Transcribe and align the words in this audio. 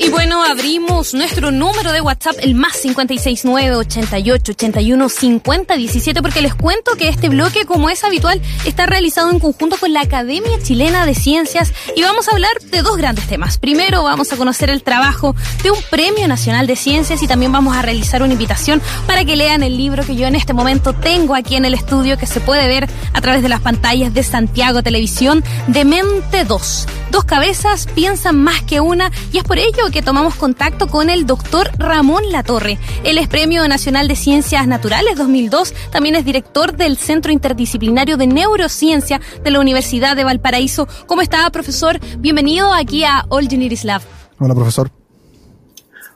Y 0.00 0.10
bueno, 0.10 0.44
abrimos 0.44 1.12
nuestro 1.12 1.50
número 1.50 1.90
de 1.90 2.00
WhatsApp, 2.00 2.36
el 2.40 2.54
más 2.54 2.76
569 2.76 3.76
88 3.76 4.52
81 4.52 5.08
50 5.08 5.76
17, 5.76 6.22
porque 6.22 6.40
les 6.40 6.54
cuento 6.54 6.92
que 6.92 7.08
este 7.08 7.28
bloque, 7.28 7.66
como 7.66 7.90
es 7.90 8.04
habitual, 8.04 8.40
está 8.64 8.86
realizado 8.86 9.30
en 9.30 9.40
conjunto 9.40 9.76
con 9.76 9.92
la 9.92 10.02
Academia 10.02 10.62
Chilena 10.62 11.04
de 11.04 11.16
Ciencias 11.16 11.72
y 11.96 12.02
vamos 12.02 12.28
a 12.28 12.32
hablar 12.32 12.52
de 12.70 12.82
dos 12.82 12.96
grandes 12.96 13.26
temas. 13.26 13.58
Primero, 13.58 14.04
vamos 14.04 14.32
a 14.32 14.36
conocer 14.36 14.70
el 14.70 14.84
trabajo 14.84 15.34
de 15.64 15.72
un 15.72 15.78
Premio 15.90 16.28
Nacional 16.28 16.68
de 16.68 16.76
Ciencias 16.76 17.20
y 17.22 17.26
también 17.26 17.50
vamos 17.50 17.76
a 17.76 17.82
realizar 17.82 18.22
una 18.22 18.32
invitación 18.32 18.80
para 19.06 19.24
que 19.24 19.34
lean 19.34 19.64
el 19.64 19.76
libro 19.76 20.04
que 20.06 20.14
yo 20.14 20.28
en 20.28 20.36
este 20.36 20.52
momento 20.52 20.92
tengo 20.92 21.34
aquí 21.34 21.56
en 21.56 21.64
el 21.64 21.74
estudio, 21.74 22.18
que 22.18 22.26
se 22.26 22.40
puede 22.40 22.68
ver 22.68 22.88
a 23.12 23.20
través 23.20 23.42
de 23.42 23.48
las 23.48 23.60
pantallas 23.60 24.14
de 24.14 24.22
Santiago 24.22 24.82
Televisión, 24.82 25.42
de 25.66 25.84
Mente 25.84 26.44
2. 26.44 26.86
Dos 27.10 27.24
cabezas 27.24 27.86
piensan 27.94 28.42
más 28.42 28.62
que 28.62 28.80
una 28.80 29.10
y 29.32 29.38
es 29.38 29.44
por 29.44 29.58
ello 29.58 29.90
que 29.90 30.02
tomamos 30.02 30.34
contacto 30.34 30.88
con 30.88 31.08
el 31.08 31.26
doctor 31.26 31.70
Ramón 31.78 32.22
Latorre. 32.30 32.78
Él 33.02 33.16
es 33.16 33.28
Premio 33.28 33.66
Nacional 33.66 34.08
de 34.08 34.16
Ciencias 34.16 34.66
Naturales 34.66 35.16
2002, 35.16 35.72
también 35.90 36.16
es 36.16 36.24
director 36.24 36.76
del 36.76 36.98
Centro 36.98 37.32
Interdisciplinario 37.32 38.18
de 38.18 38.26
Neurociencia 38.26 39.20
de 39.42 39.50
la 39.50 39.60
Universidad 39.60 40.16
de 40.16 40.24
Valparaíso. 40.24 40.86
¿Cómo 41.06 41.22
está, 41.22 41.48
profesor? 41.50 41.98
Bienvenido 42.18 42.72
aquí 42.74 43.04
a 43.04 43.24
All 43.30 43.46
Unities 43.46 43.84
Lab. 43.84 44.02
Hola, 44.38 44.54
profesor. 44.54 44.90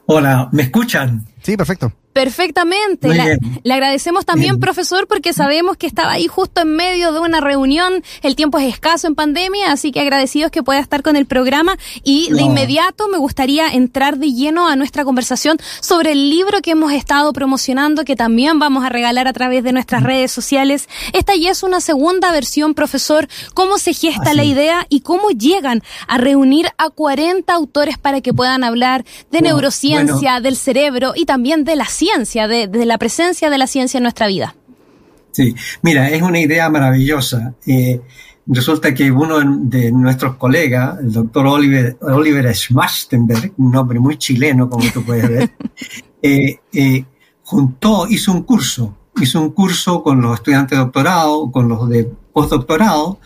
Hola, 0.07 0.49
¿me 0.53 0.65
escuchan? 0.65 1.25
Sí, 1.43 1.57
perfecto. 1.57 1.93
Perfectamente. 2.13 3.09
le 3.63 3.73
agradecemos 3.73 4.27
también, 4.27 4.61
profesor, 4.61 5.07
porque 5.09 5.33
sabemos 5.33 5.77
que 5.79 5.87
estaba 5.87 6.12
ahí 6.12 6.27
justo 6.27 6.61
en 6.61 6.77
medio 6.77 7.12
de 7.12 7.21
una 7.21 7.41
reunión. 7.41 8.05
El 8.23 8.37
tiempo 8.37 8.59
es 8.59 8.73
escaso 8.73 9.07
en 9.07 9.15
pandemia, 9.15 9.73
así 9.73 9.93
que 9.93 10.01
agradecidos 10.01 10.51
que 10.51 10.62
pueda 10.62 10.79
estar 10.79 11.03
con 11.03 11.17
el 11.17 11.25
programa. 11.25 11.77
Y 12.05 12.31
de 12.31 12.43
inmediato 12.43 13.09
me 13.09 13.17
gustaría 13.17 13.69
entrar 13.69 14.19
de 14.19 14.33
lleno 14.33 14.69
a 14.69 14.77
nuestra 14.77 15.05
conversación 15.05 15.57
sobre 15.81 16.12
el 16.12 16.29
libro 16.29 16.61
que 16.61 16.73
hemos 16.73 16.93
estado 16.93 17.33
promocionando, 17.33 18.05
que 18.05 18.15
también 18.15 18.59
vamos 18.59 18.84
a 18.84 18.91
regalar 18.91 19.27
a 19.27 19.33
través 19.33 19.65
de 19.65 19.73
nuestras 19.73 20.03
redes 20.03 20.31
sociales. 20.31 20.89
Esta 21.15 21.34
ya 21.34 21.51
es 21.51 21.62
una 21.62 21.81
segunda 21.81 22.31
versión, 22.31 22.75
profesor. 22.75 23.27
¿Cómo 23.55 23.79
se 23.79 23.95
gesta 23.95 24.34
la 24.34 24.45
idea 24.45 24.87
y 24.91 25.01
cómo 25.01 25.31
llegan 25.31 25.83
a 26.09 26.19
reunir 26.19 26.69
a 26.77 26.91
40 26.91 27.53
autores 27.55 27.97
para 27.97 28.21
que 28.21 28.34
puedan 28.34 28.65
hablar 28.65 29.06
de 29.31 29.41
neurociencia, 29.41 30.41
del 30.41 30.56
cerebro 30.56 31.15
y 31.17 31.25
también 31.25 31.31
de 31.38 31.77
la 31.77 31.86
ciencia, 31.86 32.47
de, 32.47 32.69
la 32.84 32.98
presencia 32.98 33.48
de 33.48 33.58
la 33.58 33.66
ciencia 33.66 33.98
en 33.98 34.02
nuestra 34.02 34.27
vida. 34.27 34.55
Sí, 35.30 35.55
mira, 35.80 36.11
es 36.11 36.20
una 36.20 36.41
idea 36.41 36.69
maravillosa. 36.69 37.55
Eh, 37.66 38.00
resulta 38.47 38.92
que 38.92 39.11
uno 39.11 39.38
de 39.41 39.91
nuestros 39.92 40.36
colegas, 40.36 40.98
el 41.00 41.10
doctor 41.10 41.47
Oliver, 41.47 41.97
Oliver 42.03 42.55
Schmachtenberg, 42.55 43.55
un 43.56 43.72
nombre 43.72 43.98
muy 43.98 44.19
chileno, 44.19 44.69
como 44.69 44.91
tú 44.92 45.03
puedes 45.03 45.28
ver, 45.28 45.50
eh, 46.22 46.58
eh, 46.70 47.05
juntó, 47.44 48.06
hizo 48.08 48.30
un 48.30 48.42
curso, 48.42 48.94
hizo 49.20 49.41
un 49.41 49.53
curso 49.53 50.03
con 50.03 50.20
los 50.20 50.34
estudiantes 50.34 50.77
de 50.77 50.84
doctorado, 50.84 51.50
con 51.50 51.66
los 51.66 51.88
de 51.88 52.05
postdoctorado, 52.33 53.20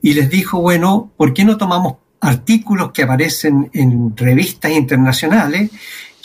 y 0.00 0.14
les 0.14 0.30
dijo, 0.30 0.60
bueno, 0.60 1.10
¿por 1.16 1.34
qué 1.34 1.44
no 1.44 1.56
tomamos 1.56 1.96
artículos 2.20 2.92
que 2.92 3.02
aparecen 3.02 3.68
en 3.72 4.16
revistas 4.16 4.70
internacionales 4.72 5.70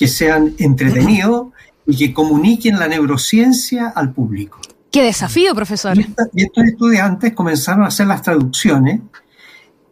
que 0.03 0.09
sean 0.09 0.53
entretenidos 0.57 1.53
y 1.87 1.95
que 1.95 2.13
comuniquen 2.13 2.77
la 2.77 2.89
neurociencia 2.89 3.87
al 3.87 4.11
público. 4.11 4.59
Qué 4.91 5.01
desafío, 5.01 5.55
profesor. 5.55 5.97
Y, 5.97 6.05
estos 6.43 6.65
estudiantes 6.65 7.31
comenzaron 7.31 7.85
a 7.85 7.87
hacer 7.87 8.07
las 8.07 8.21
traducciones 8.21 8.99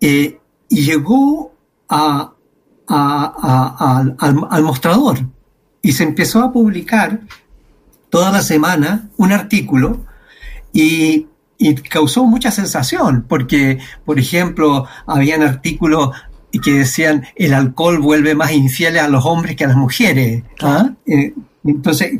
eh, 0.01 0.37
y 0.67 0.81
llegó 0.83 1.53
a, 1.87 2.33
al, 2.87 4.63
mostrador 4.63 5.19
y 5.81 5.93
se 5.93 6.03
empezó 6.03 6.41
a 6.43 6.51
publicar 6.51 7.21
toda 8.09 8.31
la 8.31 8.41
semana 8.41 9.07
un 9.15 9.31
artículo 9.31 10.05
y, 10.73 11.27
y 11.57 11.75
causó 11.75 12.25
mucha 12.25 12.51
sensación 12.51 13.23
porque, 13.29 13.79
por 14.03 14.19
ejemplo, 14.19 14.87
habían 15.07 15.41
artículos 15.41 16.09
que 16.59 16.71
decían 16.71 17.25
el 17.35 17.53
alcohol 17.53 17.99
vuelve 17.99 18.35
más 18.35 18.51
infieles 18.51 19.01
a 19.01 19.07
los 19.07 19.25
hombres 19.25 19.55
que 19.55 19.63
a 19.63 19.67
las 19.67 19.77
mujeres. 19.77 20.43
¿ah? 20.61 20.91
Eh, 21.05 21.33
entonces, 21.63 22.11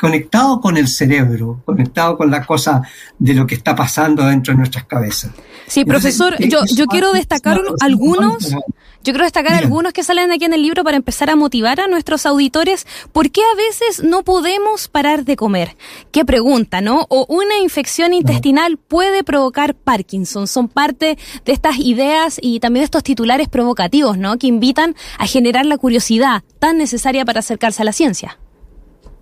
conectado 0.00 0.60
con 0.60 0.76
el 0.76 0.88
cerebro, 0.88 1.60
conectado 1.64 2.16
con 2.16 2.30
la 2.30 2.46
cosa 2.46 2.82
de 3.18 3.34
lo 3.34 3.46
que 3.46 3.54
está 3.54 3.74
pasando 3.74 4.24
dentro 4.24 4.54
de 4.54 4.58
nuestras 4.58 4.84
cabezas. 4.84 5.32
Sí, 5.66 5.84
profesor, 5.84 6.36
yo, 6.38 6.60
yo 6.74 6.86
quiero 6.86 7.12
destacar 7.12 7.60
algunos, 7.80 8.50
yo 8.50 9.12
quiero 9.12 9.24
destacar 9.24 9.54
algunos 9.54 9.92
que 9.92 10.02
salen 10.02 10.32
aquí 10.32 10.44
en 10.44 10.52
el 10.52 10.62
libro 10.62 10.84
para 10.84 10.96
empezar 10.96 11.30
a 11.30 11.36
motivar 11.36 11.80
a 11.80 11.86
nuestros 11.86 12.26
auditores. 12.26 12.86
¿Por 13.12 13.30
qué 13.30 13.40
a 13.42 13.56
veces 13.56 14.02
no 14.02 14.22
podemos 14.22 14.88
parar 14.88 15.24
de 15.24 15.36
comer? 15.36 15.76
Qué 16.12 16.24
pregunta, 16.24 16.80
¿no? 16.80 17.06
O 17.08 17.26
una 17.28 17.58
infección 17.58 18.14
intestinal 18.14 18.78
puede 18.78 19.22
provocar 19.22 19.74
Parkinson. 19.74 20.46
Son 20.46 20.68
parte 20.68 21.18
de 21.44 21.52
estas 21.52 21.78
ideas 21.78 22.38
y 22.40 22.60
también 22.60 22.82
de 22.82 22.86
estos 22.86 23.02
titulares 23.02 23.48
provocativos, 23.48 24.16
¿no? 24.16 24.38
Que 24.38 24.46
invitan 24.46 24.94
a 25.18 25.26
generar 25.26 25.66
la 25.66 25.76
curiosidad 25.76 26.42
tan 26.58 26.78
necesaria 26.78 27.24
para 27.24 27.40
acercarse 27.40 27.82
a 27.82 27.84
la 27.84 27.92
ciencia. 27.92 28.38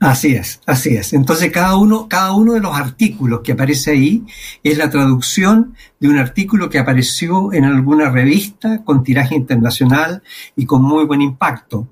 Así 0.01 0.35
es, 0.35 0.61
así 0.65 0.97
es. 0.97 1.13
Entonces 1.13 1.51
cada 1.51 1.77
uno, 1.77 2.09
cada 2.09 2.33
uno 2.33 2.55
de 2.55 2.61
los 2.61 2.77
artículos 2.77 3.41
que 3.43 3.53
aparece 3.53 3.91
ahí 3.91 4.25
es 4.63 4.79
la 4.79 4.91
traducción 4.91 5.75
de 5.99 6.09
un 6.09 6.19
artículo 6.19 6.69
que 6.71 6.79
apareció 6.79 7.53
en 7.53 7.65
alguna 7.65 8.09
revista 8.09 8.85
con 8.85 9.03
tiraje 9.03 9.35
internacional 9.35 10.23
y 10.55 10.67
con 10.67 10.83
muy 10.83 11.05
buen 11.05 11.21
impacto. 11.21 11.89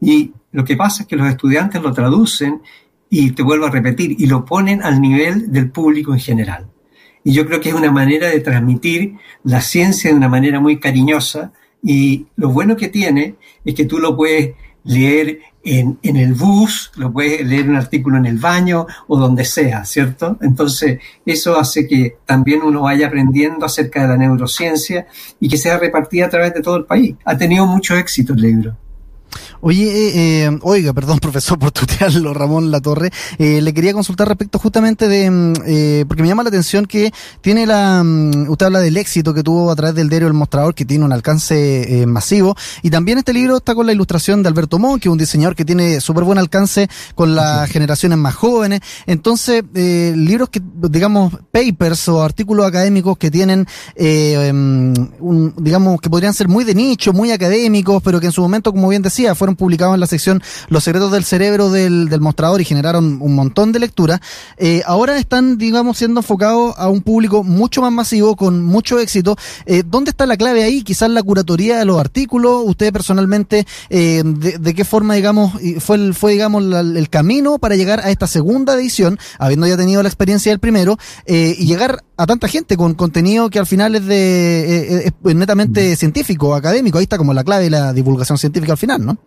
Y 0.00 0.32
lo 0.50 0.64
que 0.64 0.76
pasa 0.76 1.02
es 1.02 1.08
que 1.08 1.16
los 1.16 1.28
estudiantes 1.28 1.82
lo 1.82 1.92
traducen 1.92 2.62
y 3.10 3.32
te 3.32 3.42
vuelvo 3.42 3.66
a 3.66 3.70
repetir, 3.70 4.16
y 4.18 4.24
lo 4.24 4.46
ponen 4.46 4.82
al 4.82 4.98
nivel 4.98 5.52
del 5.52 5.70
público 5.70 6.14
en 6.14 6.20
general. 6.20 6.70
Y 7.22 7.34
yo 7.34 7.46
creo 7.46 7.60
que 7.60 7.68
es 7.68 7.74
una 7.74 7.92
manera 7.92 8.28
de 8.28 8.40
transmitir 8.40 9.16
la 9.44 9.60
ciencia 9.60 10.10
de 10.10 10.16
una 10.16 10.30
manera 10.30 10.60
muy 10.60 10.80
cariñosa 10.80 11.52
y 11.82 12.26
lo 12.36 12.48
bueno 12.48 12.76
que 12.76 12.88
tiene 12.88 13.36
es 13.64 13.74
que 13.74 13.84
tú 13.84 13.98
lo 13.98 14.16
puedes 14.16 14.54
leer 14.84 15.40
en, 15.64 15.98
en, 16.02 16.16
el 16.16 16.34
bus, 16.34 16.90
lo 16.96 17.12
puedes 17.12 17.46
leer 17.46 17.68
un 17.68 17.76
artículo 17.76 18.16
en 18.16 18.26
el 18.26 18.38
baño 18.38 18.86
o 19.06 19.16
donde 19.16 19.44
sea, 19.44 19.84
¿cierto? 19.84 20.36
Entonces, 20.40 20.98
eso 21.24 21.58
hace 21.58 21.86
que 21.86 22.16
también 22.26 22.62
uno 22.62 22.82
vaya 22.82 23.06
aprendiendo 23.06 23.64
acerca 23.64 24.02
de 24.02 24.08
la 24.08 24.16
neurociencia 24.16 25.06
y 25.38 25.48
que 25.48 25.56
sea 25.56 25.78
repartida 25.78 26.26
a 26.26 26.30
través 26.30 26.54
de 26.54 26.62
todo 26.62 26.76
el 26.76 26.84
país. 26.84 27.14
Ha 27.24 27.36
tenido 27.36 27.66
mucho 27.66 27.96
éxito 27.96 28.32
el 28.32 28.40
libro. 28.40 28.76
Oye, 29.60 29.84
eh, 29.84 30.44
eh, 30.44 30.58
oiga, 30.62 30.92
perdón, 31.02 31.18
profesor, 31.18 31.58
por 31.58 31.70
tutearlo, 31.70 32.34
Ramón 32.34 32.70
Latorre. 32.70 33.10
Eh, 33.38 33.60
le 33.60 33.72
quería 33.72 33.92
consultar 33.92 34.28
respecto 34.28 34.58
justamente 34.58 35.08
de, 35.08 35.30
mm, 35.30 35.52
eh, 35.66 36.04
porque 36.08 36.22
me 36.22 36.28
llama 36.28 36.42
la 36.42 36.48
atención 36.48 36.86
que 36.86 37.12
tiene 37.40 37.66
la, 37.66 38.02
mm, 38.02 38.50
usted 38.50 38.66
habla 38.66 38.80
del 38.80 38.96
éxito 38.96 39.32
que 39.32 39.42
tuvo 39.42 39.70
a 39.70 39.76
través 39.76 39.94
del 39.94 40.08
diario 40.08 40.28
El 40.28 40.34
Mostrador, 40.34 40.74
que 40.74 40.84
tiene 40.84 41.04
un 41.04 41.12
alcance 41.12 42.02
eh, 42.02 42.06
masivo, 42.06 42.56
y 42.82 42.90
también 42.90 43.18
este 43.18 43.32
libro 43.32 43.58
está 43.58 43.74
con 43.74 43.86
la 43.86 43.92
ilustración 43.92 44.42
de 44.42 44.48
Alberto 44.48 44.78
Mon, 44.78 44.98
que 44.98 45.08
es 45.08 45.12
un 45.12 45.18
diseñador 45.18 45.54
que 45.54 45.64
tiene 45.64 46.00
súper 46.00 46.24
buen 46.24 46.38
alcance 46.38 46.88
con 47.14 47.34
las 47.34 47.70
generaciones 47.70 48.18
más 48.18 48.34
jóvenes. 48.34 48.80
Entonces, 49.06 49.62
eh, 49.74 50.12
libros 50.16 50.48
que, 50.48 50.60
digamos, 50.90 51.34
papers 51.52 52.08
o 52.08 52.22
artículos 52.22 52.66
académicos 52.66 53.16
que 53.16 53.30
tienen, 53.30 53.66
eh, 53.94 54.50
mm, 54.52 54.92
un, 55.20 55.54
digamos, 55.58 56.00
que 56.00 56.10
podrían 56.10 56.34
ser 56.34 56.48
muy 56.48 56.64
de 56.64 56.74
nicho, 56.74 57.12
muy 57.12 57.30
académicos, 57.30 58.02
pero 58.02 58.20
que 58.20 58.26
en 58.26 58.32
su 58.32 58.42
momento, 58.42 58.72
como 58.72 58.88
bien 58.88 59.02
decía, 59.02 59.21
fueron 59.34 59.56
publicados 59.56 59.94
en 59.94 60.00
la 60.00 60.06
sección 60.06 60.42
Los 60.68 60.84
secretos 60.84 61.12
del 61.12 61.24
cerebro 61.24 61.70
del, 61.70 62.08
mostrador 62.20 62.60
y 62.60 62.64
generaron 62.64 63.18
un 63.20 63.34
montón 63.34 63.72
de 63.72 63.78
lecturas. 63.78 64.20
Eh, 64.56 64.82
ahora 64.86 65.18
están, 65.18 65.58
digamos, 65.58 65.98
siendo 65.98 66.20
enfocados 66.20 66.74
a 66.76 66.88
un 66.88 67.00
público 67.00 67.42
mucho 67.42 67.80
más 67.80 67.92
masivo, 67.92 68.36
con 68.36 68.62
mucho 68.64 68.98
éxito. 68.98 69.36
Eh, 69.66 69.82
¿Dónde 69.84 70.10
está 70.10 70.26
la 70.26 70.36
clave 70.36 70.62
ahí? 70.62 70.82
Quizás 70.82 71.10
la 71.10 71.22
curatoría 71.22 71.78
de 71.78 71.84
los 71.84 71.98
artículos. 71.98 72.62
Usted 72.64 72.92
personalmente, 72.92 73.66
eh, 73.90 74.22
de, 74.24 74.74
qué 74.74 74.84
forma, 74.84 75.14
digamos, 75.14 75.52
fue, 75.80 76.12
fue 76.12 76.32
digamos, 76.32 76.62
el 76.62 77.08
camino 77.08 77.58
para 77.58 77.76
llegar 77.76 78.00
a 78.00 78.10
esta 78.10 78.26
segunda 78.26 78.74
edición, 78.74 79.18
habiendo 79.38 79.66
ya 79.66 79.76
tenido 79.76 80.02
la 80.02 80.08
experiencia 80.08 80.52
del 80.52 80.60
primero, 80.60 80.98
y 81.26 81.66
llegar 81.66 82.04
a 82.22 82.26
tanta 82.26 82.46
gente 82.46 82.76
con 82.76 82.94
contenido 82.94 83.50
que 83.50 83.58
al 83.58 83.66
final 83.66 83.96
es 83.96 84.06
de 84.06 85.06
es 85.06 85.34
netamente 85.34 85.96
científico, 85.96 86.54
académico. 86.54 86.98
Ahí 86.98 87.04
está 87.04 87.18
como 87.18 87.34
la 87.34 87.42
clave 87.42 87.64
de 87.64 87.70
la 87.70 87.92
divulgación 87.92 88.38
científica 88.38 88.72
al 88.72 88.78
final, 88.78 89.04
¿no? 89.04 89.18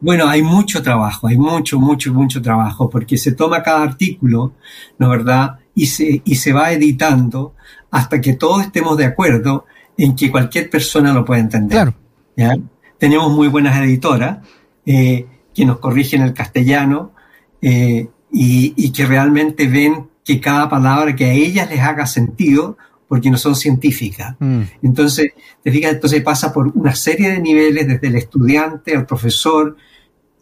Bueno, 0.00 0.26
hay 0.26 0.42
mucho 0.42 0.82
trabajo, 0.82 1.26
hay 1.26 1.36
mucho, 1.36 1.78
mucho, 1.78 2.14
mucho 2.14 2.40
trabajo, 2.40 2.88
porque 2.88 3.18
se 3.18 3.32
toma 3.32 3.62
cada 3.62 3.82
artículo, 3.82 4.54
¿no 4.98 5.10
verdad? 5.10 5.58
Y 5.74 5.86
se, 5.86 6.22
y 6.24 6.36
se 6.36 6.54
va 6.54 6.72
editando 6.72 7.54
hasta 7.90 8.20
que 8.22 8.32
todos 8.32 8.62
estemos 8.62 8.96
de 8.96 9.04
acuerdo 9.04 9.66
en 9.98 10.16
que 10.16 10.30
cualquier 10.30 10.70
persona 10.70 11.12
lo 11.12 11.26
pueda 11.26 11.40
entender. 11.40 11.72
Claro. 11.72 11.94
¿ya? 12.36 12.56
Tenemos 12.98 13.30
muy 13.30 13.48
buenas 13.48 13.78
editoras, 13.78 14.38
eh, 14.86 15.26
que 15.54 15.64
nos 15.66 15.78
corrigen 15.78 16.22
el 16.22 16.32
castellano 16.32 17.12
eh, 17.60 18.08
y, 18.32 18.92
que 18.92 19.04
realmente 19.04 19.68
ven 19.68 20.08
que 20.30 20.40
cada 20.40 20.68
palabra 20.68 21.16
que 21.16 21.24
a 21.24 21.32
ellas 21.32 21.68
les 21.68 21.80
haga 21.80 22.06
sentido 22.06 22.76
porque 23.08 23.32
no 23.32 23.36
son 23.36 23.56
científicas. 23.56 24.36
Mm. 24.38 24.62
Entonces, 24.82 25.32
te 25.60 25.72
fijas, 25.72 25.94
entonces 25.94 26.22
pasa 26.22 26.52
por 26.52 26.68
una 26.68 26.94
serie 26.94 27.30
de 27.30 27.40
niveles, 27.40 27.88
desde 27.88 28.06
el 28.06 28.14
estudiante 28.14 28.94
al 28.94 29.06
profesor, 29.06 29.76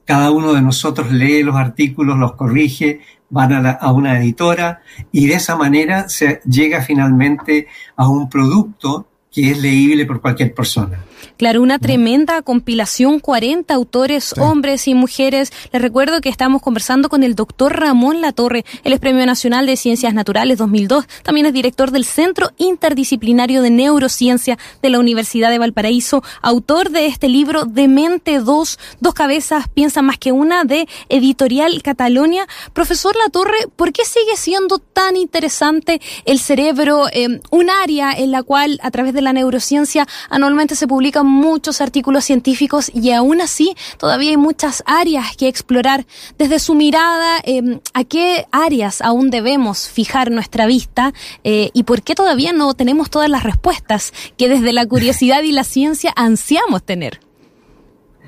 cada 0.05 0.31
uno 0.31 0.53
de 0.53 0.61
nosotros 0.61 1.11
lee 1.11 1.43
los 1.43 1.57
artículos, 1.57 2.19
los 2.19 2.35
corrige, 2.35 3.01
van 3.31 3.55
a, 3.55 3.71
a, 3.71 3.93
una 3.93 4.19
editora 4.19 4.83
y 5.11 5.27
de 5.27 5.35
esa 5.35 5.57
manera 5.57 6.11
se 6.11 6.43
llega 6.45 6.83
finalmente 6.83 7.67
a 7.97 8.09
un 8.11 8.29
producto 8.29 9.07
que 9.39 9.53
es 9.53 9.59
leíble 9.59 10.05
por 10.05 10.21
cualquier 10.21 10.53
persona. 10.53 11.05
Claro, 11.37 11.63
una 11.63 11.79
tremenda 11.79 12.43
compilación, 12.43 13.21
40 13.21 13.73
autores, 13.73 14.35
hombres 14.39 14.89
y 14.89 14.95
mujeres. 14.95 15.53
Les 15.73 15.81
recuerdo 15.81 16.21
que 16.21 16.29
estamos 16.29 16.61
conversando 16.61 17.09
con 17.09 17.23
el 17.23 17.37
doctor 17.37 17.79
Ramón 17.79 18.21
Latorre, 18.21 18.65
él 18.83 18.93
es 18.93 18.99
Premio 18.99 19.25
Nacional 19.25 19.65
de 19.67 19.77
Ciencias 19.77 20.15
Naturales 20.15 20.59
2002, 20.59 21.07
también 21.23 21.47
es 21.47 21.53
director 21.53 21.93
del 21.93 22.05
Centro 22.05 22.51
Interdisciplinario 22.57 23.63
de 23.63 23.71
Neurociencia 23.71 24.59
de 24.83 24.91
la 24.91 24.99
Universidad 24.99 25.51
de 25.51 25.61
Valparaíso, 25.61 26.25
autor 26.43 26.91
de 26.91 27.07
este 27.07 27.29
libro 27.29 27.67
Demente 27.67 28.41
2, 28.41 28.79
Dos 28.99 29.15
Cabezas 29.15 29.69
Piensan 29.69 30.07
Más 30.07 30.19
que 30.19 30.33
Una, 30.33 30.65
de 30.65 30.89
Editorial 31.09 31.83
Catalonia. 31.85 32.49
Profesor 32.73 33.15
Latorre, 33.25 33.69
¿por 33.77 33.93
qué 33.93 34.05
sigue 34.05 34.37
siendo 34.37 34.81
tan 34.81 35.17
interesante 35.17 36.01
el 36.25 36.41
cerebro, 36.41 37.07
eh, 37.13 37.41
un 37.53 37.71
área 37.71 38.11
en 38.11 38.33
la 38.33 38.43
cual 38.43 38.81
a 38.83 38.91
través 38.91 39.15
de 39.15 39.23
la 39.23 39.28
neurociencia 39.33 40.07
anualmente 40.31 40.75
se 40.75 40.87
publican 40.87 41.27
muchos 41.27 41.81
artículos 41.81 42.25
científicos 42.25 42.91
y 42.95 43.13
aún 43.13 43.41
así 43.41 43.75
todavía 43.99 44.31
hay 44.31 44.37
muchas 44.37 44.83
áreas 44.87 45.37
que 45.37 45.49
explorar. 45.49 46.07
Desde 46.39 46.59
su 46.59 46.75
mirada, 46.75 47.41
em, 47.45 47.81
¿a 47.95 48.05
qué 48.05 48.47
áreas 48.51 49.01
aún 49.01 49.31
debemos 49.31 49.89
fijar 49.89 50.31
nuestra 50.31 50.67
vista 50.67 51.13
eh, 51.45 51.71
y 51.73 51.85
por 51.85 52.03
qué 52.03 52.15
todavía 52.15 52.53
no 52.53 52.75
tenemos 52.75 53.11
todas 53.11 53.31
las 53.31 53.43
respuestas 53.43 54.13
que 54.37 54.49
desde 54.49 54.73
la 54.73 54.87
curiosidad 54.87 55.43
y 55.43 55.53
la 55.53 55.65
ciencia 55.65 56.13
ansiamos 56.17 56.83
tener? 56.83 57.21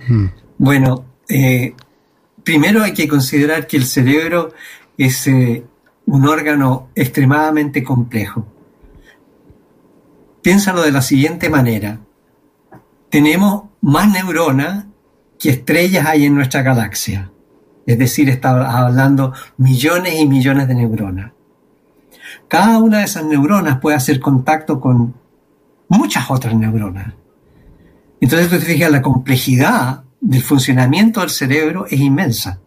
Hmm. 0.09 0.27
Bueno, 0.59 1.05
eh, 1.29 1.75
primero 2.43 2.83
hay 2.83 2.93
que 2.93 3.09
considerar 3.09 3.67
que 3.67 3.77
el 3.77 3.85
cerebro 3.85 4.53
es 4.99 5.27
eh, 5.27 5.65
un 6.07 6.27
órgano 6.27 6.89
extremadamente 6.95 7.83
complejo. 7.83 8.47
Piénsalo 10.43 10.83
de 10.83 10.93
la 10.93 11.03
siguiente 11.03 11.51
manera 11.51 12.01
tenemos 13.11 13.65
más 13.83 14.11
neuronas 14.11 14.87
que 15.39 15.51
estrellas 15.51 16.07
hay 16.07 16.27
en 16.27 16.35
nuestra 16.35 16.63
galaxia. 16.63 17.31
Es 17.85 17.99
decir, 17.99 18.31
está 18.31 18.79
hablando 18.79 19.35
millones 19.59 20.19
y 20.19 20.27
millones 20.27 20.69
de 20.69 20.75
neuronas. 20.75 21.33
Cada 22.47 22.79
una 22.79 22.99
de 22.99 23.05
esas 23.05 23.25
neuronas 23.25 23.81
puede 23.81 23.97
hacer 23.97 24.21
contacto 24.21 24.81
con 24.81 25.15
muchas 25.89 26.31
otras 26.31 26.55
neuronas. 26.55 27.15
Entonces 28.21 28.49
tú 28.49 28.59
te 28.59 28.65
fijas, 28.65 28.93
la 28.93 29.03
complejidad 29.03 30.05
del 30.21 30.43
funcionamiento 30.43 31.21
del 31.21 31.31
cerebro 31.31 31.87
es 31.87 31.99
inmensa. 31.99 32.61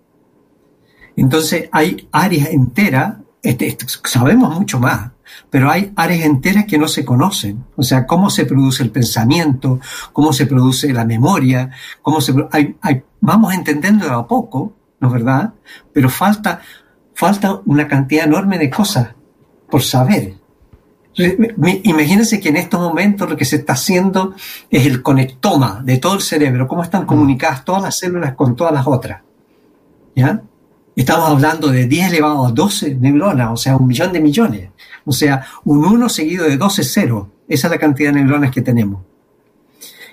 Entonces 1.15 1.69
hay 1.71 2.09
áreas 2.11 2.49
enteras, 2.49 3.17
este, 3.43 3.77
sabemos 4.05 4.57
mucho 4.57 4.79
más, 4.79 5.11
pero 5.49 5.69
hay 5.69 5.91
áreas 5.97 6.25
enteras 6.25 6.63
que 6.65 6.77
no 6.77 6.87
se 6.87 7.03
conocen. 7.03 7.65
O 7.75 7.83
sea, 7.83 8.07
cómo 8.07 8.29
se 8.29 8.45
produce 8.45 8.83
el 8.83 8.89
pensamiento, 8.89 9.81
cómo 10.13 10.31
se 10.31 10.47
produce 10.47 10.93
la 10.93 11.03
memoria, 11.03 11.69
cómo 12.01 12.21
se 12.21 12.33
hay, 12.51 12.77
vamos 13.19 13.53
entendiendo 13.53 14.09
a 14.13 14.25
poco, 14.25 14.73
¿no 15.01 15.09
es 15.09 15.13
verdad? 15.13 15.53
Pero 15.91 16.09
falta, 16.09 16.61
falta 17.13 17.59
una 17.65 17.85
cantidad 17.85 18.25
enorme 18.25 18.57
de 18.57 18.69
cosas 18.69 19.09
por 19.69 19.83
saber. 19.83 20.35
Imagínense 21.83 22.39
que 22.39 22.49
en 22.49 22.55
estos 22.55 22.79
momentos 22.79 23.29
lo 23.29 23.35
que 23.35 23.45
se 23.45 23.57
está 23.57 23.73
haciendo 23.73 24.33
es 24.69 24.85
el 24.85 25.03
conectoma 25.03 25.81
de 25.83 25.97
todo 25.97 26.15
el 26.15 26.21
cerebro, 26.21 26.67
cómo 26.67 26.81
están 26.81 27.05
comunicadas 27.05 27.65
todas 27.65 27.83
las 27.83 27.99
células 27.99 28.35
con 28.35 28.55
todas 28.55 28.73
las 28.73 28.87
otras. 28.87 29.21
¿Ya? 30.15 30.41
Estamos 30.95 31.29
hablando 31.29 31.69
de 31.69 31.87
10 31.87 32.09
elevado 32.09 32.45
a 32.45 32.51
12 32.51 32.95
neuronas, 32.95 33.49
o 33.51 33.57
sea, 33.57 33.75
un 33.77 33.87
millón 33.87 34.13
de 34.13 34.21
millones. 34.21 34.69
O 35.05 35.11
sea, 35.11 35.45
un 35.65 35.83
1 35.83 36.09
seguido 36.09 36.45
de 36.45 36.57
12 36.57 36.81
es 36.81 36.91
0. 36.93 37.31
Esa 37.47 37.67
es 37.67 37.71
la 37.71 37.79
cantidad 37.79 38.13
de 38.13 38.21
neuronas 38.21 38.51
que 38.51 38.61
tenemos. 38.61 39.01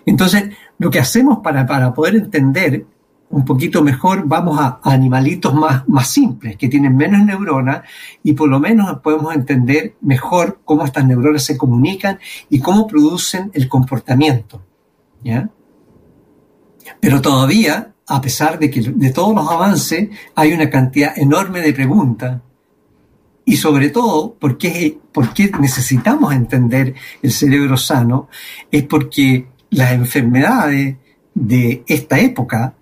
Entonces, 0.07 0.51
lo 0.79 0.91
que 0.91 0.99
hacemos 0.99 1.39
para, 1.39 1.67
para 1.67 1.93
poder 1.93 2.17
entender 2.17 2.87
un 3.31 3.45
poquito 3.45 3.83
mejor, 3.83 4.25
vamos 4.27 4.59
a, 4.59 4.81
animalitos 4.83 5.55
más, 5.55 5.89
más 5.89 6.09
simples, 6.09 6.57
que 6.57 6.69
tienen 6.69 6.97
menos 6.97 7.25
neuronas, 7.25 7.83
y 8.25 8.33
por 8.33 8.49
lo 8.49 8.59
menos 8.59 8.99
podemos 9.01 9.35
entender 9.35 9.95
mejor 10.01 10.61
cómo 10.65 10.85
estas 10.85 11.07
neuronas 11.07 11.45
se 11.45 11.57
comunican 11.57 12.19
y 12.49 12.59
cómo 12.59 12.87
producen 12.87 13.51
el 13.55 13.69
comportamiento. 13.69 14.61
¿ya? 15.23 15.49
Pero 16.99 17.21
todavía, 17.21 17.93
a 18.11 18.21
pesar 18.21 18.59
de 18.59 18.69
que 18.71 18.81
de 18.83 19.11
todos 19.11 19.35
los 19.35 19.49
avances, 19.49 20.09
hay 20.35 20.53
una 20.53 20.69
cantidad 20.69 21.17
enorme 21.17 21.61
de 21.61 21.73
preguntas 21.73 22.41
y 23.45 23.57
sobre 23.57 23.91
todo, 23.91 24.35
¿por 24.35 24.59
qué, 24.59 24.99
necesitamos 25.61 26.35
entender 26.35 26.95
el 27.23 27.31
cerebro 27.31 27.77
sano? 27.77 28.29
Es 28.71 28.83
porque 28.85 29.47
las 29.71 29.93
enfermedades 29.93 30.97
de 31.35 31.85
esta 31.87 32.19
época, 32.19 32.75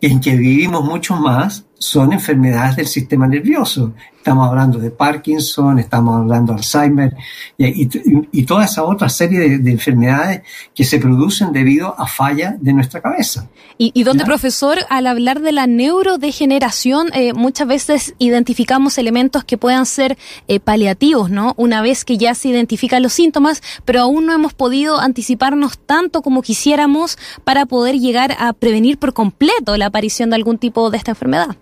en 0.00 0.20
que 0.20 0.36
vivimos 0.36 0.82
mucho 0.82 1.16
más, 1.16 1.66
son 1.78 2.14
enfermedades 2.14 2.76
del 2.76 2.86
sistema 2.86 3.26
nervioso. 3.26 3.94
Estamos 4.24 4.48
hablando 4.48 4.78
de 4.78 4.90
Parkinson, 4.90 5.78
estamos 5.78 6.16
hablando 6.18 6.54
de 6.54 6.58
Alzheimer 6.60 7.14
y, 7.58 8.42
toda 8.46 8.64
esa 8.64 8.82
otra 8.82 9.10
serie 9.10 9.58
de, 9.58 9.70
enfermedades 9.70 10.40
que 10.74 10.82
se 10.82 10.98
producen 10.98 11.52
debido 11.52 11.94
a 12.00 12.06
falla 12.06 12.56
de 12.58 12.72
nuestra 12.72 13.02
cabeza. 13.02 13.50
Y, 13.76 14.02
donde, 14.02 14.24
profesor, 14.24 14.78
al 14.88 15.08
hablar 15.08 15.42
de 15.42 15.52
la 15.52 15.66
neurodegeneración, 15.66 17.08
eh, 17.12 17.34
muchas 17.34 17.68
veces 17.68 18.14
identificamos 18.18 18.96
elementos 18.96 19.44
que 19.44 19.58
puedan 19.58 19.84
ser 19.84 20.16
eh, 20.48 20.58
paliativos, 20.58 21.28
¿no? 21.28 21.52
Una 21.58 21.82
vez 21.82 22.06
que 22.06 22.16
ya 22.16 22.34
se 22.34 22.48
identifican 22.48 23.02
los 23.02 23.12
síntomas, 23.12 23.62
pero 23.84 24.00
aún 24.00 24.24
no 24.24 24.32
hemos 24.32 24.54
podido 24.54 25.00
anticiparnos 25.00 25.76
tanto 25.76 26.22
como 26.22 26.40
quisiéramos 26.40 27.18
para 27.44 27.66
poder 27.66 27.98
llegar 27.98 28.34
a 28.38 28.54
prevenir 28.54 28.96
por 28.96 29.12
completo 29.12 29.76
la 29.76 29.84
aparición 29.84 30.30
de 30.30 30.36
algún 30.36 30.56
tipo 30.56 30.88
de 30.88 30.96
esta 30.96 31.10
enfermedad 31.10 31.56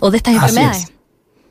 o 0.00 0.12
de 0.12 0.18
estas 0.18 0.34
enfermedades. 0.34 0.93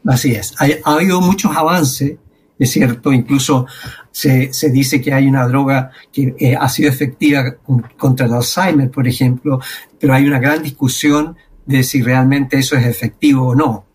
Así 0.06 0.34
es, 0.34 0.54
ha 0.60 0.94
habido 0.94 1.22
muchos 1.22 1.56
avances, 1.56 2.18
es 2.60 2.72
cierto, 2.72 3.14
incluso 3.14 3.66
se, 4.12 4.52
dice 4.72 5.02
que 5.02 5.14
hay 5.14 5.28
una 5.28 5.48
droga 5.48 5.92
que 6.12 6.36
eh, 6.38 6.56
ha 6.56 6.68
sido 6.70 6.90
efectiva 6.90 7.56
contra 7.98 8.26
el 8.26 8.34
Alzheimer, 8.34 8.92
por 8.92 9.08
ejemplo, 9.08 9.60
pero 10.00 10.14
hay 10.14 10.28
una 10.28 10.40
gran 10.40 10.62
discusión 10.62 11.36
de 11.66 11.84
si 11.84 12.02
realmente 12.02 12.60
eso 12.60 12.76
es 12.76 12.86
efectivo 12.86 13.48
o 13.48 13.56
no, 13.56 13.86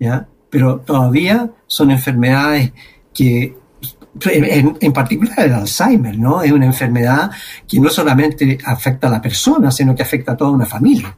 ¿ya? 0.00 0.26
Pero 0.50 0.80
todavía 0.80 1.50
son 1.66 1.90
enfermedades 1.90 2.72
que 3.12 3.54
en, 4.24 4.92
particular 4.92 5.38
el 5.40 5.52
Alzheimer, 5.52 6.18
¿no? 6.18 6.42
Es 6.42 6.50
una 6.50 6.66
enfermedad 6.66 7.30
que 7.68 7.78
no 7.78 7.90
solamente 7.90 8.58
afecta 8.64 9.06
a 9.08 9.10
la 9.10 9.22
persona, 9.22 9.70
sino 9.70 9.94
que 9.94 10.02
afecta 10.02 10.32
a 10.32 10.36
toda 10.36 10.50
una 10.50 10.66
familia. 10.66 11.16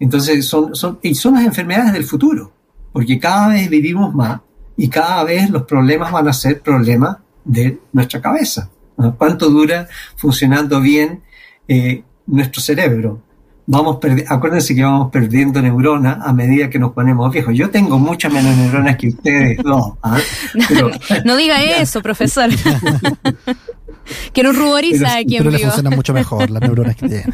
Entonces, 0.00 0.44
son, 0.44 0.74
son, 0.74 0.98
y 1.00 1.14
son 1.14 1.34
las 1.34 1.44
enfermedades 1.44 1.92
del 1.92 2.04
futuro 2.04 2.61
porque 2.92 3.18
cada 3.18 3.48
vez 3.48 3.68
vivimos 3.68 4.14
más 4.14 4.40
y 4.76 4.88
cada 4.88 5.24
vez 5.24 5.50
los 5.50 5.62
problemas 5.62 6.12
van 6.12 6.28
a 6.28 6.32
ser 6.32 6.60
problemas 6.60 7.18
de 7.44 7.78
nuestra 7.92 8.20
cabeza. 8.20 8.70
¿Cuánto 9.18 9.50
dura 9.50 9.88
funcionando 10.16 10.80
bien 10.80 11.22
eh, 11.66 12.02
nuestro 12.26 12.60
cerebro? 12.60 13.22
Vamos 13.66 13.98
acuérdense 14.28 14.74
que 14.74 14.82
vamos 14.82 15.10
perdiendo 15.12 15.62
neuronas 15.62 16.18
a 16.20 16.32
medida 16.32 16.68
que 16.68 16.78
nos 16.78 16.92
ponemos 16.92 17.32
viejos. 17.32 17.54
Yo 17.54 17.70
tengo 17.70 17.98
muchas 17.98 18.32
menos 18.32 18.56
neuronas 18.56 18.96
que 18.96 19.08
ustedes 19.08 19.58
dos. 19.58 19.92
¿ah? 20.02 20.18
no 21.24 21.36
diga 21.36 21.62
eso, 21.80 22.02
profesor. 22.02 22.50
que 24.32 24.42
nos 24.42 24.56
ruboriza 24.56 25.16
aquí 25.16 25.36
en 25.36 25.44
pero 25.44 25.50
le 25.52 25.58
funcionan 25.60 25.94
mucho 25.94 26.12
mejor 26.12 26.50
las 26.50 26.60
neuronas 26.60 26.96
que 26.96 27.08
tienen. 27.08 27.32